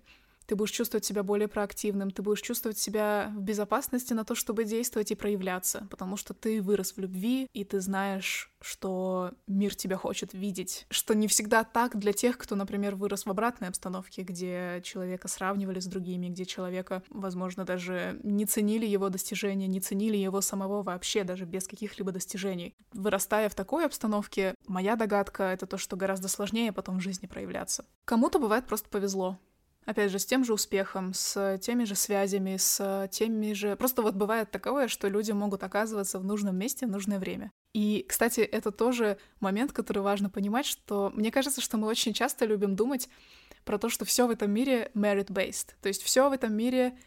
[0.48, 4.64] ты будешь чувствовать себя более проактивным, ты будешь чувствовать себя в безопасности на то, чтобы
[4.64, 9.98] действовать и проявляться, потому что ты вырос в любви, и ты знаешь, что мир тебя
[9.98, 14.80] хочет видеть, что не всегда так для тех, кто, например, вырос в обратной обстановке, где
[14.82, 20.40] человека сравнивали с другими, где человека, возможно, даже не ценили его достижения, не ценили его
[20.40, 22.74] самого вообще, даже без каких-либо достижений.
[22.94, 27.84] Вырастая в такой обстановке, моя догадка— это то, что гораздо сложнее потом в жизни проявляться.
[28.06, 29.38] Кому-то бывает просто повезло
[29.88, 33.74] опять же, с тем же успехом, с теми же связями, с теми же...
[33.74, 37.50] Просто вот бывает такое, что люди могут оказываться в нужном месте в нужное время.
[37.72, 42.44] И, кстати, это тоже момент, который важно понимать, что мне кажется, что мы очень часто
[42.44, 43.08] любим думать
[43.64, 45.70] про то, что все в этом мире merit-based.
[45.80, 46.98] То есть все в этом мире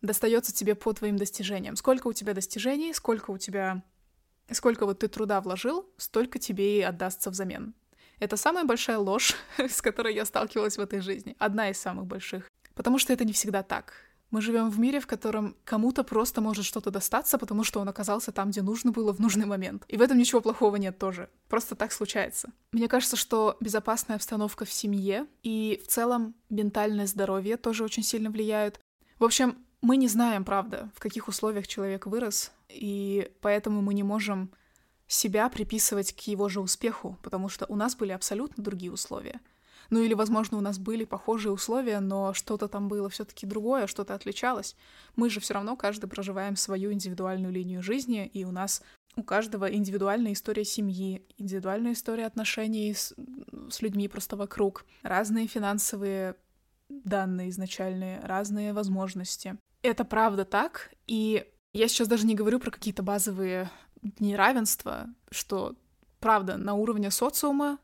[0.00, 1.74] достается тебе по твоим достижениям.
[1.74, 3.82] Сколько у тебя достижений, сколько у тебя...
[4.52, 7.74] Сколько вот ты труда вложил, столько тебе и отдастся взамен.
[8.18, 11.36] Это самая большая ложь, с которой я сталкивалась в этой жизни.
[11.38, 12.50] Одна из самых больших.
[12.74, 13.92] Потому что это не всегда так.
[14.30, 18.32] Мы живем в мире, в котором кому-то просто может что-то достаться, потому что он оказался
[18.32, 19.84] там, где нужно было в нужный момент.
[19.88, 21.30] И в этом ничего плохого нет тоже.
[21.48, 22.50] Просто так случается.
[22.72, 28.30] Мне кажется, что безопасная обстановка в семье и в целом ментальное здоровье тоже очень сильно
[28.30, 28.80] влияют.
[29.18, 34.02] В общем, мы не знаем, правда, в каких условиях человек вырос, и поэтому мы не
[34.02, 34.50] можем
[35.06, 39.40] себя приписывать к его же успеху, потому что у нас были абсолютно другие условия.
[39.90, 44.14] Ну или, возможно, у нас были похожие условия, но что-то там было все-таки другое, что-то
[44.14, 44.76] отличалось.
[45.14, 48.82] Мы же все равно каждый проживаем свою индивидуальную линию жизни, и у нас
[49.14, 53.14] у каждого индивидуальная история семьи, индивидуальная история отношений с,
[53.70, 56.36] с людьми просто вокруг, разные финансовые
[56.88, 59.56] данные изначальные, разные возможности.
[59.82, 63.70] Это правда так, и я сейчас даже не говорю про какие-то базовые
[64.18, 65.74] неравенства, что
[66.20, 67.78] правда на уровне социума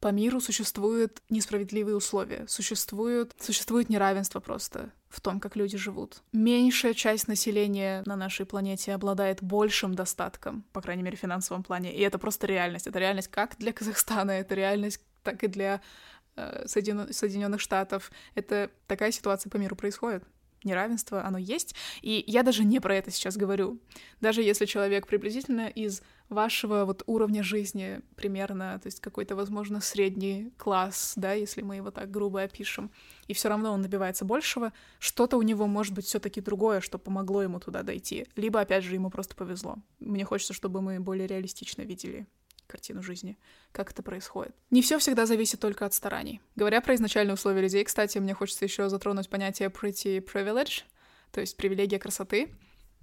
[0.00, 6.22] по миру существуют несправедливые условия, существует, существует неравенство просто в том, как люди живут.
[6.32, 11.94] Меньшая часть населения на нашей планете обладает большим достатком, по крайней мере, в финансовом плане,
[11.94, 12.86] и это просто реальность.
[12.86, 15.80] Это реальность как для Казахстана, это реальность так и для
[16.36, 18.12] э, Соединенных Штатов.
[18.34, 20.24] Это такая ситуация по миру происходит
[20.64, 21.74] неравенство, оно есть.
[22.02, 23.78] И я даже не про это сейчас говорю.
[24.20, 30.52] Даже если человек приблизительно из вашего вот уровня жизни примерно, то есть какой-то, возможно, средний
[30.56, 32.90] класс, да, если мы его так грубо опишем,
[33.26, 37.42] и все равно он добивается большего, что-то у него может быть все-таки другое, что помогло
[37.42, 38.26] ему туда дойти.
[38.36, 39.76] Либо, опять же, ему просто повезло.
[40.00, 42.26] Мне хочется, чтобы мы более реалистично видели
[42.68, 43.36] картину жизни,
[43.72, 44.54] как это происходит.
[44.70, 46.40] Не все всегда зависит только от стараний.
[46.54, 50.82] Говоря про изначальные условия людей, кстати, мне хочется еще затронуть понятие pretty privilege,
[51.32, 52.54] то есть привилегия красоты.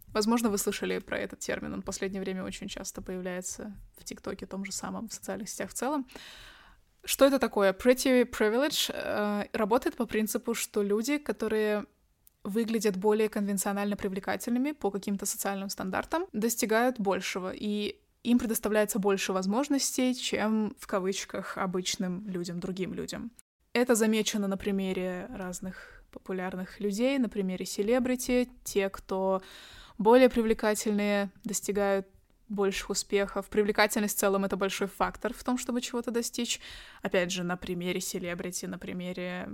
[0.08, 4.46] Возможно, вы слышали про этот термин, он в последнее время очень часто появляется в ТикТоке,
[4.46, 6.08] том же самом, в социальных сетях в целом.
[7.04, 7.74] Что это такое?
[7.74, 11.86] Pretty privilege э, работает по принципу, что люди, которые
[12.44, 17.52] выглядят более конвенционально привлекательными по каким-то социальным стандартам, достигают большего.
[17.54, 23.32] И им предоставляется больше возможностей, чем в кавычках обычным людям, другим людям.
[23.74, 29.42] Это замечено на примере разных популярных людей, на примере селебрити, те, кто
[29.98, 32.08] более привлекательные, достигают
[32.48, 33.48] больших успехов.
[33.48, 36.62] Привлекательность в целом— это большой фактор в том, чтобы чего-то достичь.
[37.02, 39.50] Опять же, на примере селебрити, на примере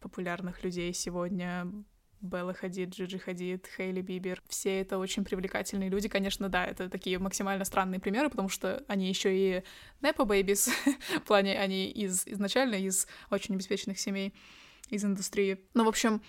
[0.00, 1.66] популярных людей сегодня
[2.22, 4.42] Белла Хадид, Джиджи Хадид, Хейли Бибер.
[4.48, 6.08] Все это очень привлекательные люди.
[6.08, 9.62] Конечно, да, это такие максимально странные примеры, потому что они еще и
[10.00, 10.70] Nepo Babies,
[11.18, 14.32] в плане они из, изначально из очень обеспеченных семей,
[14.88, 15.58] из индустрии.
[15.74, 16.22] Но, в общем,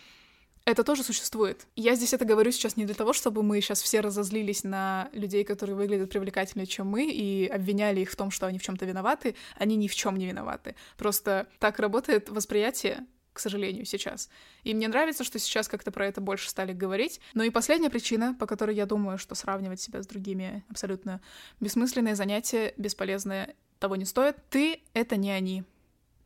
[0.65, 1.67] это тоже существует.
[1.75, 5.43] Я здесь это говорю сейчас не для того, чтобы мы сейчас все разозлились на людей,
[5.43, 9.35] которые выглядят привлекательнее, чем мы, и обвиняли их в том, что они в чем-то виноваты.
[9.57, 10.75] Они ни в чем не виноваты.
[10.97, 14.29] Просто так работает восприятие к сожалению, сейчас.
[14.63, 17.19] И мне нравится, что сейчас как-то про это больше стали говорить.
[17.33, 21.19] Но и последняя причина, по которой я думаю, что сравнивать себя с другими абсолютно
[21.59, 24.37] бессмысленное занятие, бесполезное, того не стоит.
[24.49, 25.63] Ты— это не они.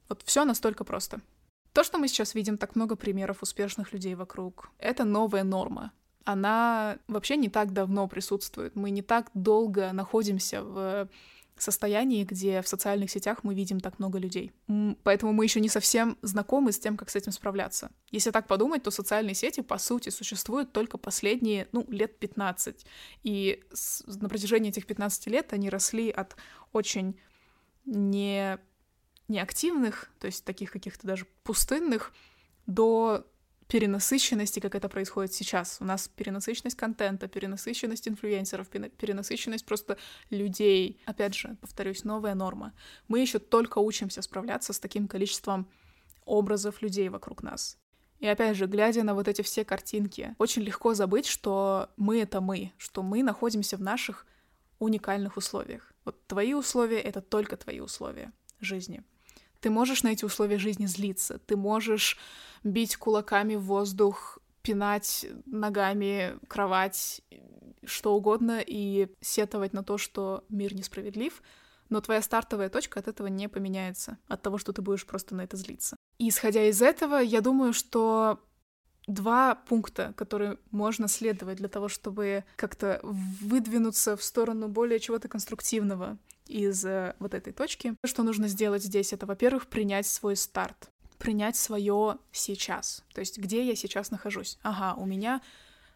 [0.09, 1.21] Вот все настолько просто.
[1.73, 5.91] То, что мы сейчас видим так много примеров успешных людей вокруг, это новая норма.
[6.23, 8.75] Она вообще не так давно присутствует.
[8.75, 11.07] Мы не так долго находимся в
[11.61, 14.51] состоянии, где в социальных сетях мы видим так много людей.
[15.03, 17.91] Поэтому мы еще не совсем знакомы с тем, как с этим справляться.
[18.11, 22.85] Если так подумать, то социальные сети, по сути, существуют только последние, ну, лет 15.
[23.23, 26.35] И с, на протяжении этих 15 лет они росли от
[26.73, 27.19] очень
[27.85, 28.59] не
[29.27, 32.13] неактивных, то есть таких каких-то даже пустынных,
[32.65, 33.25] до
[33.67, 35.77] перенасыщенности, как это происходит сейчас.
[35.79, 39.97] У нас перенасыщенность контента, перенасыщенность инфлюенсеров, перенасыщенность просто
[40.29, 41.01] людей.
[41.05, 42.73] Опять же, повторюсь, новая норма.
[43.07, 45.69] Мы еще только учимся справляться с таким количеством
[46.25, 47.77] образов людей вокруг нас.
[48.19, 52.41] И опять же, глядя на вот эти все картинки, очень легко забыть, что мы— это
[52.41, 54.25] мы, что мы находимся в наших
[54.79, 55.93] уникальных условиях.
[56.03, 59.03] Вот твои условия— это только твои условия жизни.
[59.59, 62.17] Ты можешь на эти условия жизни злиться, ты можешь
[62.63, 67.21] бить кулаками в воздух, пинать ногами кровать,
[67.85, 71.41] что угодно, и сетовать на то, что мир несправедлив,
[71.89, 75.41] но твоя стартовая точка от этого не поменяется, от того, что ты будешь просто на
[75.41, 75.95] это злиться.
[76.17, 78.39] И исходя из этого, я думаю, что
[79.07, 86.17] два пункта, которые можно следовать для того, чтобы как-то выдвинуться в сторону более чего-то конструктивного
[86.45, 87.95] из э, вот этой точки.
[88.05, 89.13] Что нужно сделать здесь?
[89.13, 93.03] Это, во-первых, принять свой старт, принять свое сейчас.
[93.13, 94.59] То есть, где я сейчас нахожусь?
[94.61, 95.41] Ага, у меня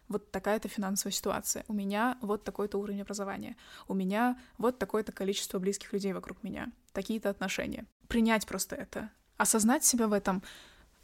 [0.08, 3.56] вот такая-то финансовая ситуация, у меня вот такой-то уровень образования,
[3.88, 7.86] у меня вот такое-то количество близких людей вокруг меня, такие-то отношения.
[8.08, 10.42] Принять просто это, осознать себя в этом,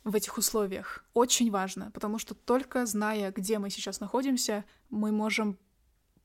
[0.05, 1.05] в этих условиях.
[1.15, 5.59] Очень важно, потому что только зная, где мы сейчас находимся, мы можем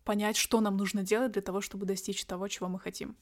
[0.04, 3.18] понять, что нам нужно делать для того, чтобы достичь того, чего мы хотим.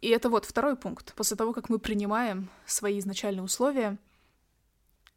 [0.00, 1.14] И это вот второй пункт.
[1.14, 3.98] После того, как мы принимаем свои изначальные условия,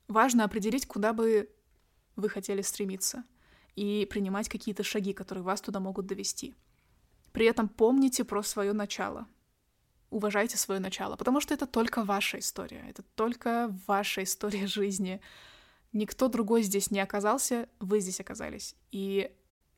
[0.08, 1.50] важно определить, куда бы
[2.16, 3.24] вы хотели стремиться,
[3.76, 6.56] и принимать какие-то шаги, которые вас туда могут довести.
[7.32, 9.28] При этом помните про свое начало.
[10.16, 15.20] Уважайте свое начало, потому что это только ваша история, это только ваша история жизни.
[15.92, 18.78] Никто другой здесь не оказался, вы здесь оказались.
[18.94, 19.30] И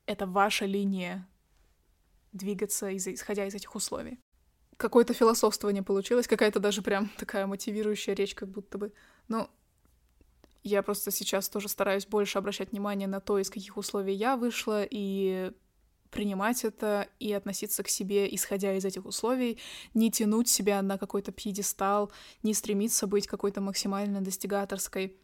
[0.06, 1.26] это ваша линия
[2.32, 4.20] двигаться, исходя из этих условий.
[4.76, 8.92] Какое-то философствование получилось, какая-то даже прям такая мотивирующая речь, как будто бы.
[9.26, 9.50] Но
[10.62, 14.86] я просто сейчас тоже стараюсь больше обращать внимание на то, из каких условий я вышла,
[14.88, 15.50] и
[16.10, 19.58] принимать это и относиться к себе, исходя из этих условий,
[19.94, 22.10] не тянуть себя на какой-то пьедестал,
[22.42, 25.16] не стремиться быть какой-то максимально достигаторской,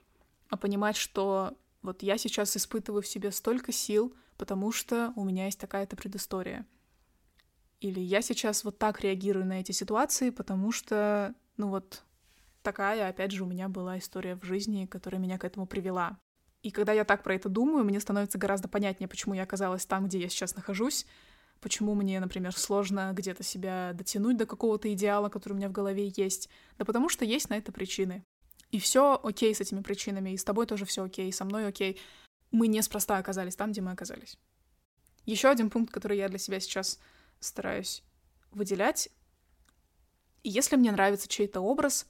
[0.49, 5.47] а понимать, что вот я сейчас испытываю в себе столько сил, потому что у меня
[5.47, 6.66] есть такая-то предыстория.
[7.80, 12.03] Или я сейчас вот так реагирую на эти ситуации, потому что, ну вот,
[12.62, 16.18] такая, опять же, у меня была история в жизни, которая меня к этому привела.
[16.65, 20.07] И когда я так про это думаю, мне становится гораздо понятнее, почему я оказалась там,
[20.07, 21.05] где я сейчас нахожусь,
[21.61, 26.11] почему мне, например, сложно где-то себя дотянуть до какого-то идеала, который у меня в голове
[26.17, 26.49] есть.
[26.79, 28.25] Да потому что есть на это причины.
[28.71, 31.67] И все окей с этими причинами, и с тобой тоже все окей, и со мной
[31.67, 32.01] окей.
[32.51, 34.39] Мы неспроста оказались там, где мы оказались.
[35.27, 36.99] Еще один пункт, который я для себя сейчас
[37.41, 38.03] стараюсь
[38.53, 39.11] выделять.
[40.45, 42.07] Если мне нравится чей-то образ,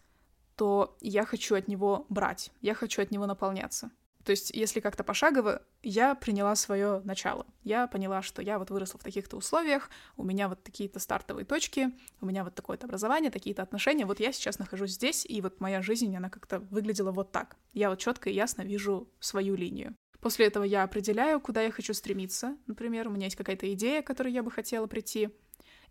[0.55, 3.91] то я хочу от него брать, я хочу от него наполняться.
[4.25, 7.47] То есть, если как-то пошагово, я приняла свое начало.
[7.63, 11.93] Я поняла, что я вот выросла в таких-то условиях, у меня вот такие-то стартовые точки,
[12.23, 14.07] у меня вот такое-то образование, такие-то отношения.
[14.07, 17.57] Вот я сейчас нахожусь здесь, и вот моя жизнь, она как-то выглядела вот так.
[17.75, 19.95] Я вот четко и ясно вижу свою линию.
[20.21, 22.57] После этого я определяю, куда я хочу стремиться.
[22.67, 25.29] Например, у меня есть какая-то идея, к которой я бы хотела прийти.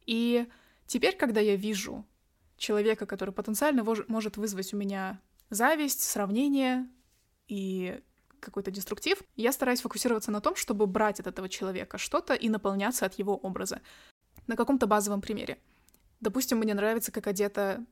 [0.07, 0.47] И
[0.87, 2.03] теперь, когда я вижу
[2.57, 5.21] человека, который потенциально может вызвать у меня
[5.51, 6.89] зависть, сравнение
[7.47, 8.01] и
[8.43, 13.05] какой-то деструктив, я стараюсь фокусироваться на том, чтобы брать от этого человека что-то и наполняться
[13.05, 13.81] от его образа.
[14.47, 15.57] На каком-то базовом примере.
[16.19, 17.85] Допустим, мне нравится, как одета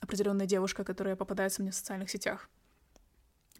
[0.00, 2.48] определенная девушка, которая попадается мне в социальных сетях.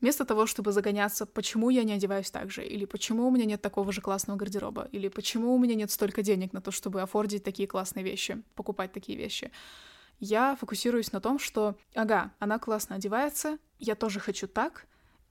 [0.01, 3.63] Вместо того, чтобы загоняться, почему я не одеваюсь так же, или почему у меня нет
[3.63, 7.45] такого же классного гардероба, или почему у меня нет столько денег на то, чтобы офордить
[7.45, 9.51] такие классные вещи, покупать такие вещи,
[10.21, 14.87] я фокусируюсь на том, что, ага, она классно одевается, я тоже хочу так,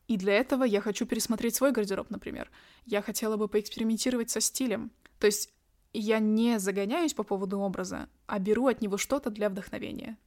[0.08, 2.52] и для этого я хочу пересмотреть свой гардероб, например.
[2.86, 4.92] Я хотела бы поэкспериментировать со стилем.
[5.20, 5.54] То есть
[5.94, 10.18] я не загоняюсь по поводу образа, а беру от него что-то для вдохновения.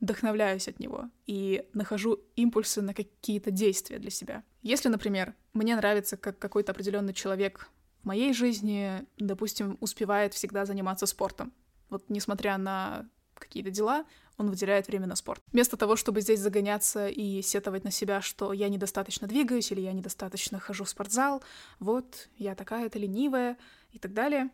[0.00, 4.44] Вдохновляюсь от него и нахожу импульсы на какие-то действия для себя.
[4.62, 7.68] Если, например, мне нравится, как какой-то определенный человек
[8.02, 11.52] в моей жизни, допустим, успевает всегда заниматься спортом,
[11.90, 14.04] вот несмотря на какие-то дела,
[14.38, 15.42] он выделяет время на спорт.
[15.52, 19.92] Вместо того, чтобы здесь загоняться и сетовать на себя, что я недостаточно двигаюсь или я
[19.92, 21.42] недостаточно хожу в спортзал,
[21.80, 23.58] вот, я такая-то ленивая
[23.90, 24.48] и так далее,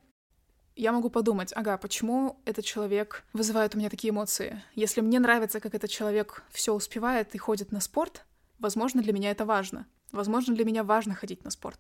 [0.77, 4.61] я могу подумать, ага, почему этот человек вызывает у меня такие эмоции?
[4.75, 8.25] Если мне нравится, как этот человек все успевает и ходит на спорт,
[8.59, 9.87] возможно, для меня это важно.
[10.11, 11.79] Возможно, для меня важно ходить на спорт.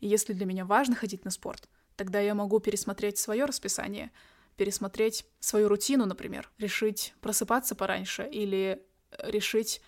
[0.00, 4.10] И если для меня важно ходить на спорт, тогда я могу пересмотреть свое расписание,
[4.56, 8.82] пересмотреть свою рутину, например, решить просыпаться пораньше или
[9.18, 9.80] решить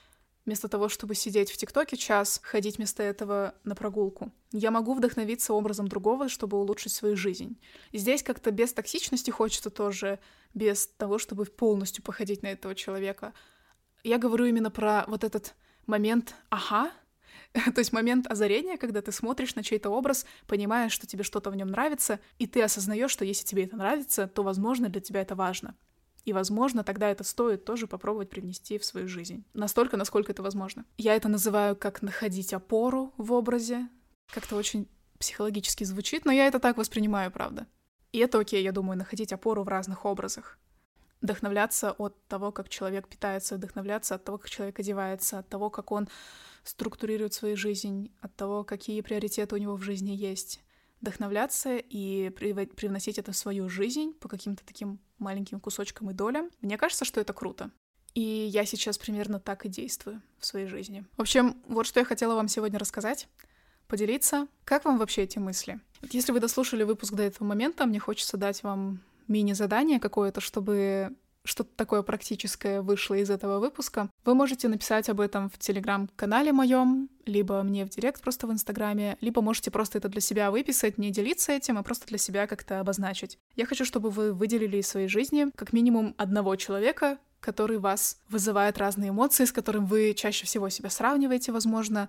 [0.44, 4.32] вместо того, чтобы сидеть в ТикТоке час, ходить вместо этого на прогулку.
[4.52, 7.58] Я могу вдохновиться образом другого, чтобы улучшить свою жизнь.
[7.92, 10.20] Здесь как-то без токсичности хочется тоже,
[10.54, 13.34] без того, чтобы полностью походить на этого человека.
[14.04, 15.54] Я говорю именно про вот этот
[15.86, 16.92] момент «ага»,
[17.74, 21.56] То есть момент озарения, когда ты смотришь на чей-то образ, понимаешь, что тебе что-то в
[21.56, 25.34] нем нравится, и ты осознаешь, что если тебе это нравится, то, возможно, для тебя это
[25.34, 25.74] важно.
[26.24, 29.44] И, возможно, тогда это стоит тоже попробовать привнести в свою жизнь.
[29.54, 30.84] Настолько, насколько это возможно.
[30.98, 33.88] Я это называю как находить опору в образе.
[34.32, 34.88] Как-то очень
[35.20, 37.68] психологически звучит, но я это так воспринимаю, правда.
[38.10, 40.58] И это окей, я думаю, находить опору в разных образах.
[41.20, 45.92] Вдохновляться от того, как человек питается, вдохновляться от того, как человек одевается, от того, как
[45.92, 46.08] он
[46.62, 50.60] структурирует свою жизнь, от того, какие приоритеты у него в жизни есть,
[51.00, 56.50] вдохновляться и привносить это в свою жизнь по каким-то таким маленьким кусочкам и долям.
[56.60, 57.70] Мне кажется, что это круто.
[58.14, 61.04] И я сейчас примерно так и действую в своей жизни.
[61.16, 63.28] В общем, вот что я хотела вам сегодня рассказать,
[63.88, 64.48] поделиться.
[64.64, 65.80] Как вам вообще эти мысли?
[66.10, 71.16] Если вы дослушали выпуск до этого момента, мне хочется дать вам мини-задание какое-то, чтобы
[71.46, 77.08] что-то такое практическое вышло из этого выпуска, вы можете написать об этом в телеграм-канале моем,
[77.24, 81.10] либо мне в директ просто в инстаграме, либо можете просто это для себя выписать, не
[81.10, 83.38] делиться этим, а просто для себя как-то обозначить.
[83.54, 88.78] Я хочу, чтобы вы выделили из своей жизни как минимум одного человека, который вас вызывает
[88.78, 92.08] разные эмоции, с которым вы чаще всего себя сравниваете, возможно,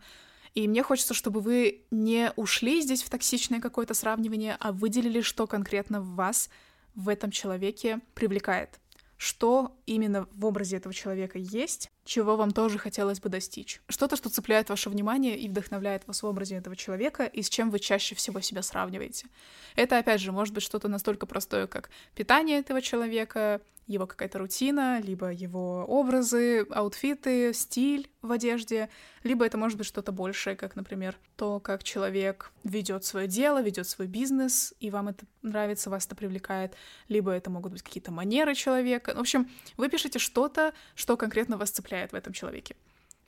[0.54, 5.46] и мне хочется, чтобы вы не ушли здесь в токсичное какое-то сравнивание, а выделили, что
[5.46, 6.50] конкретно в вас,
[6.98, 8.82] в этом человеке привлекает.
[9.18, 13.82] Что именно в образе этого человека есть, чего вам тоже хотелось бы достичь.
[13.90, 17.70] Что-то, что цепляет ваше внимание и вдохновляет вас в образе этого человека, и с чем
[17.70, 19.28] вы чаще всего себя сравниваете.
[19.76, 25.00] Это, опять же, может быть что-то настолько простое, как питание этого человека, его какая-то рутина,
[25.02, 28.90] либо его образы, аутфиты, стиль в одежде,
[29.24, 33.88] либо это может быть что-то большее, как, например, то, как человек ведет свое дело, ведет
[33.88, 36.74] свой бизнес, и вам это нравится, вас это привлекает,
[37.08, 39.14] либо это могут быть какие-то манеры человека.
[39.16, 42.76] В общем, вы пишете что-то, что конкретно вас цепляет в этом человеке.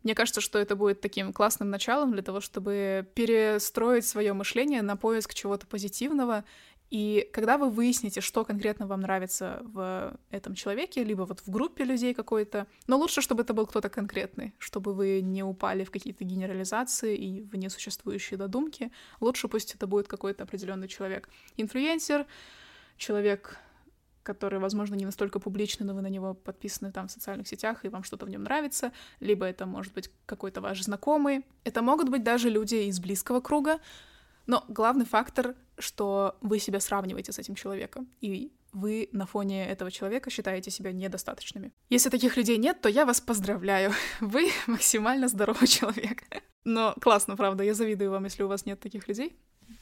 [0.03, 4.95] Мне кажется, что это будет таким классным началом для того, чтобы перестроить свое мышление на
[4.95, 6.45] поиск чего-то позитивного
[6.89, 11.83] и когда вы выясните, что конкретно вам нравится в этом человеке, либо вот в группе
[11.83, 16.23] людей какой-то, но лучше, чтобы это был кто-то конкретный, чтобы вы не упали в какие-то
[16.23, 18.91] генерализации и в несуществующие додумки.
[19.19, 21.29] Лучше пусть это будет какой-то определенный человек.
[21.57, 22.25] Инфлюенсер,
[22.97, 23.59] человек,
[24.29, 27.89] который, возможно, не настолько публичный, но вы на него подписаны там в социальных сетях, и
[27.89, 31.43] вам что-то в нем нравится, либо это может быть какой-то ваш знакомый.
[31.63, 33.79] Это могут быть даже люди из близкого круга,
[34.45, 39.89] но главный фактор, что вы себя сравниваете с этим человеком, и вы на фоне этого
[39.89, 41.71] человека считаете себя недостаточными.
[41.89, 43.93] Если таких людей нет, то я вас поздравляю.
[44.21, 46.21] Вы максимально здоровый человек.
[46.65, 49.35] Но классно, правда, я завидую вам, если у вас нет таких людей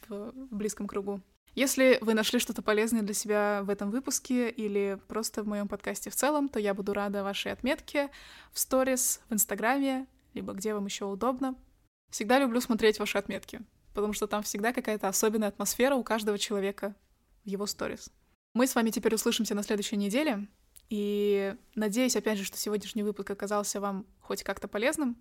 [0.08, 1.20] в близком кругу.
[1.58, 6.08] Если вы нашли что-то полезное для себя в этом выпуске или просто в моем подкасте
[6.08, 8.10] в целом, то я буду рада вашей отметке
[8.52, 11.56] в сторис, в Инстаграме, либо где вам еще удобно.
[12.10, 13.60] Всегда люблю смотреть ваши отметки
[13.98, 16.94] потому что там всегда какая-то особенная атмосфера у каждого человека
[17.44, 18.12] в его сторис.
[18.54, 20.46] Мы с вами теперь услышимся на следующей неделе,
[20.88, 25.16] и надеюсь, опять же, что сегодняшний выпуск оказался вам хоть как-то полезным.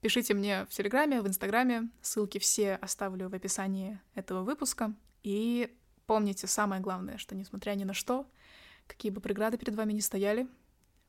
[0.00, 4.94] Пишите мне в Телеграме, в Инстаграме, ссылки все оставлю в описании этого выпуска.
[5.22, 5.74] И
[6.06, 8.26] помните самое главное, что несмотря ни на что,
[8.86, 10.46] какие бы преграды перед вами ни стояли,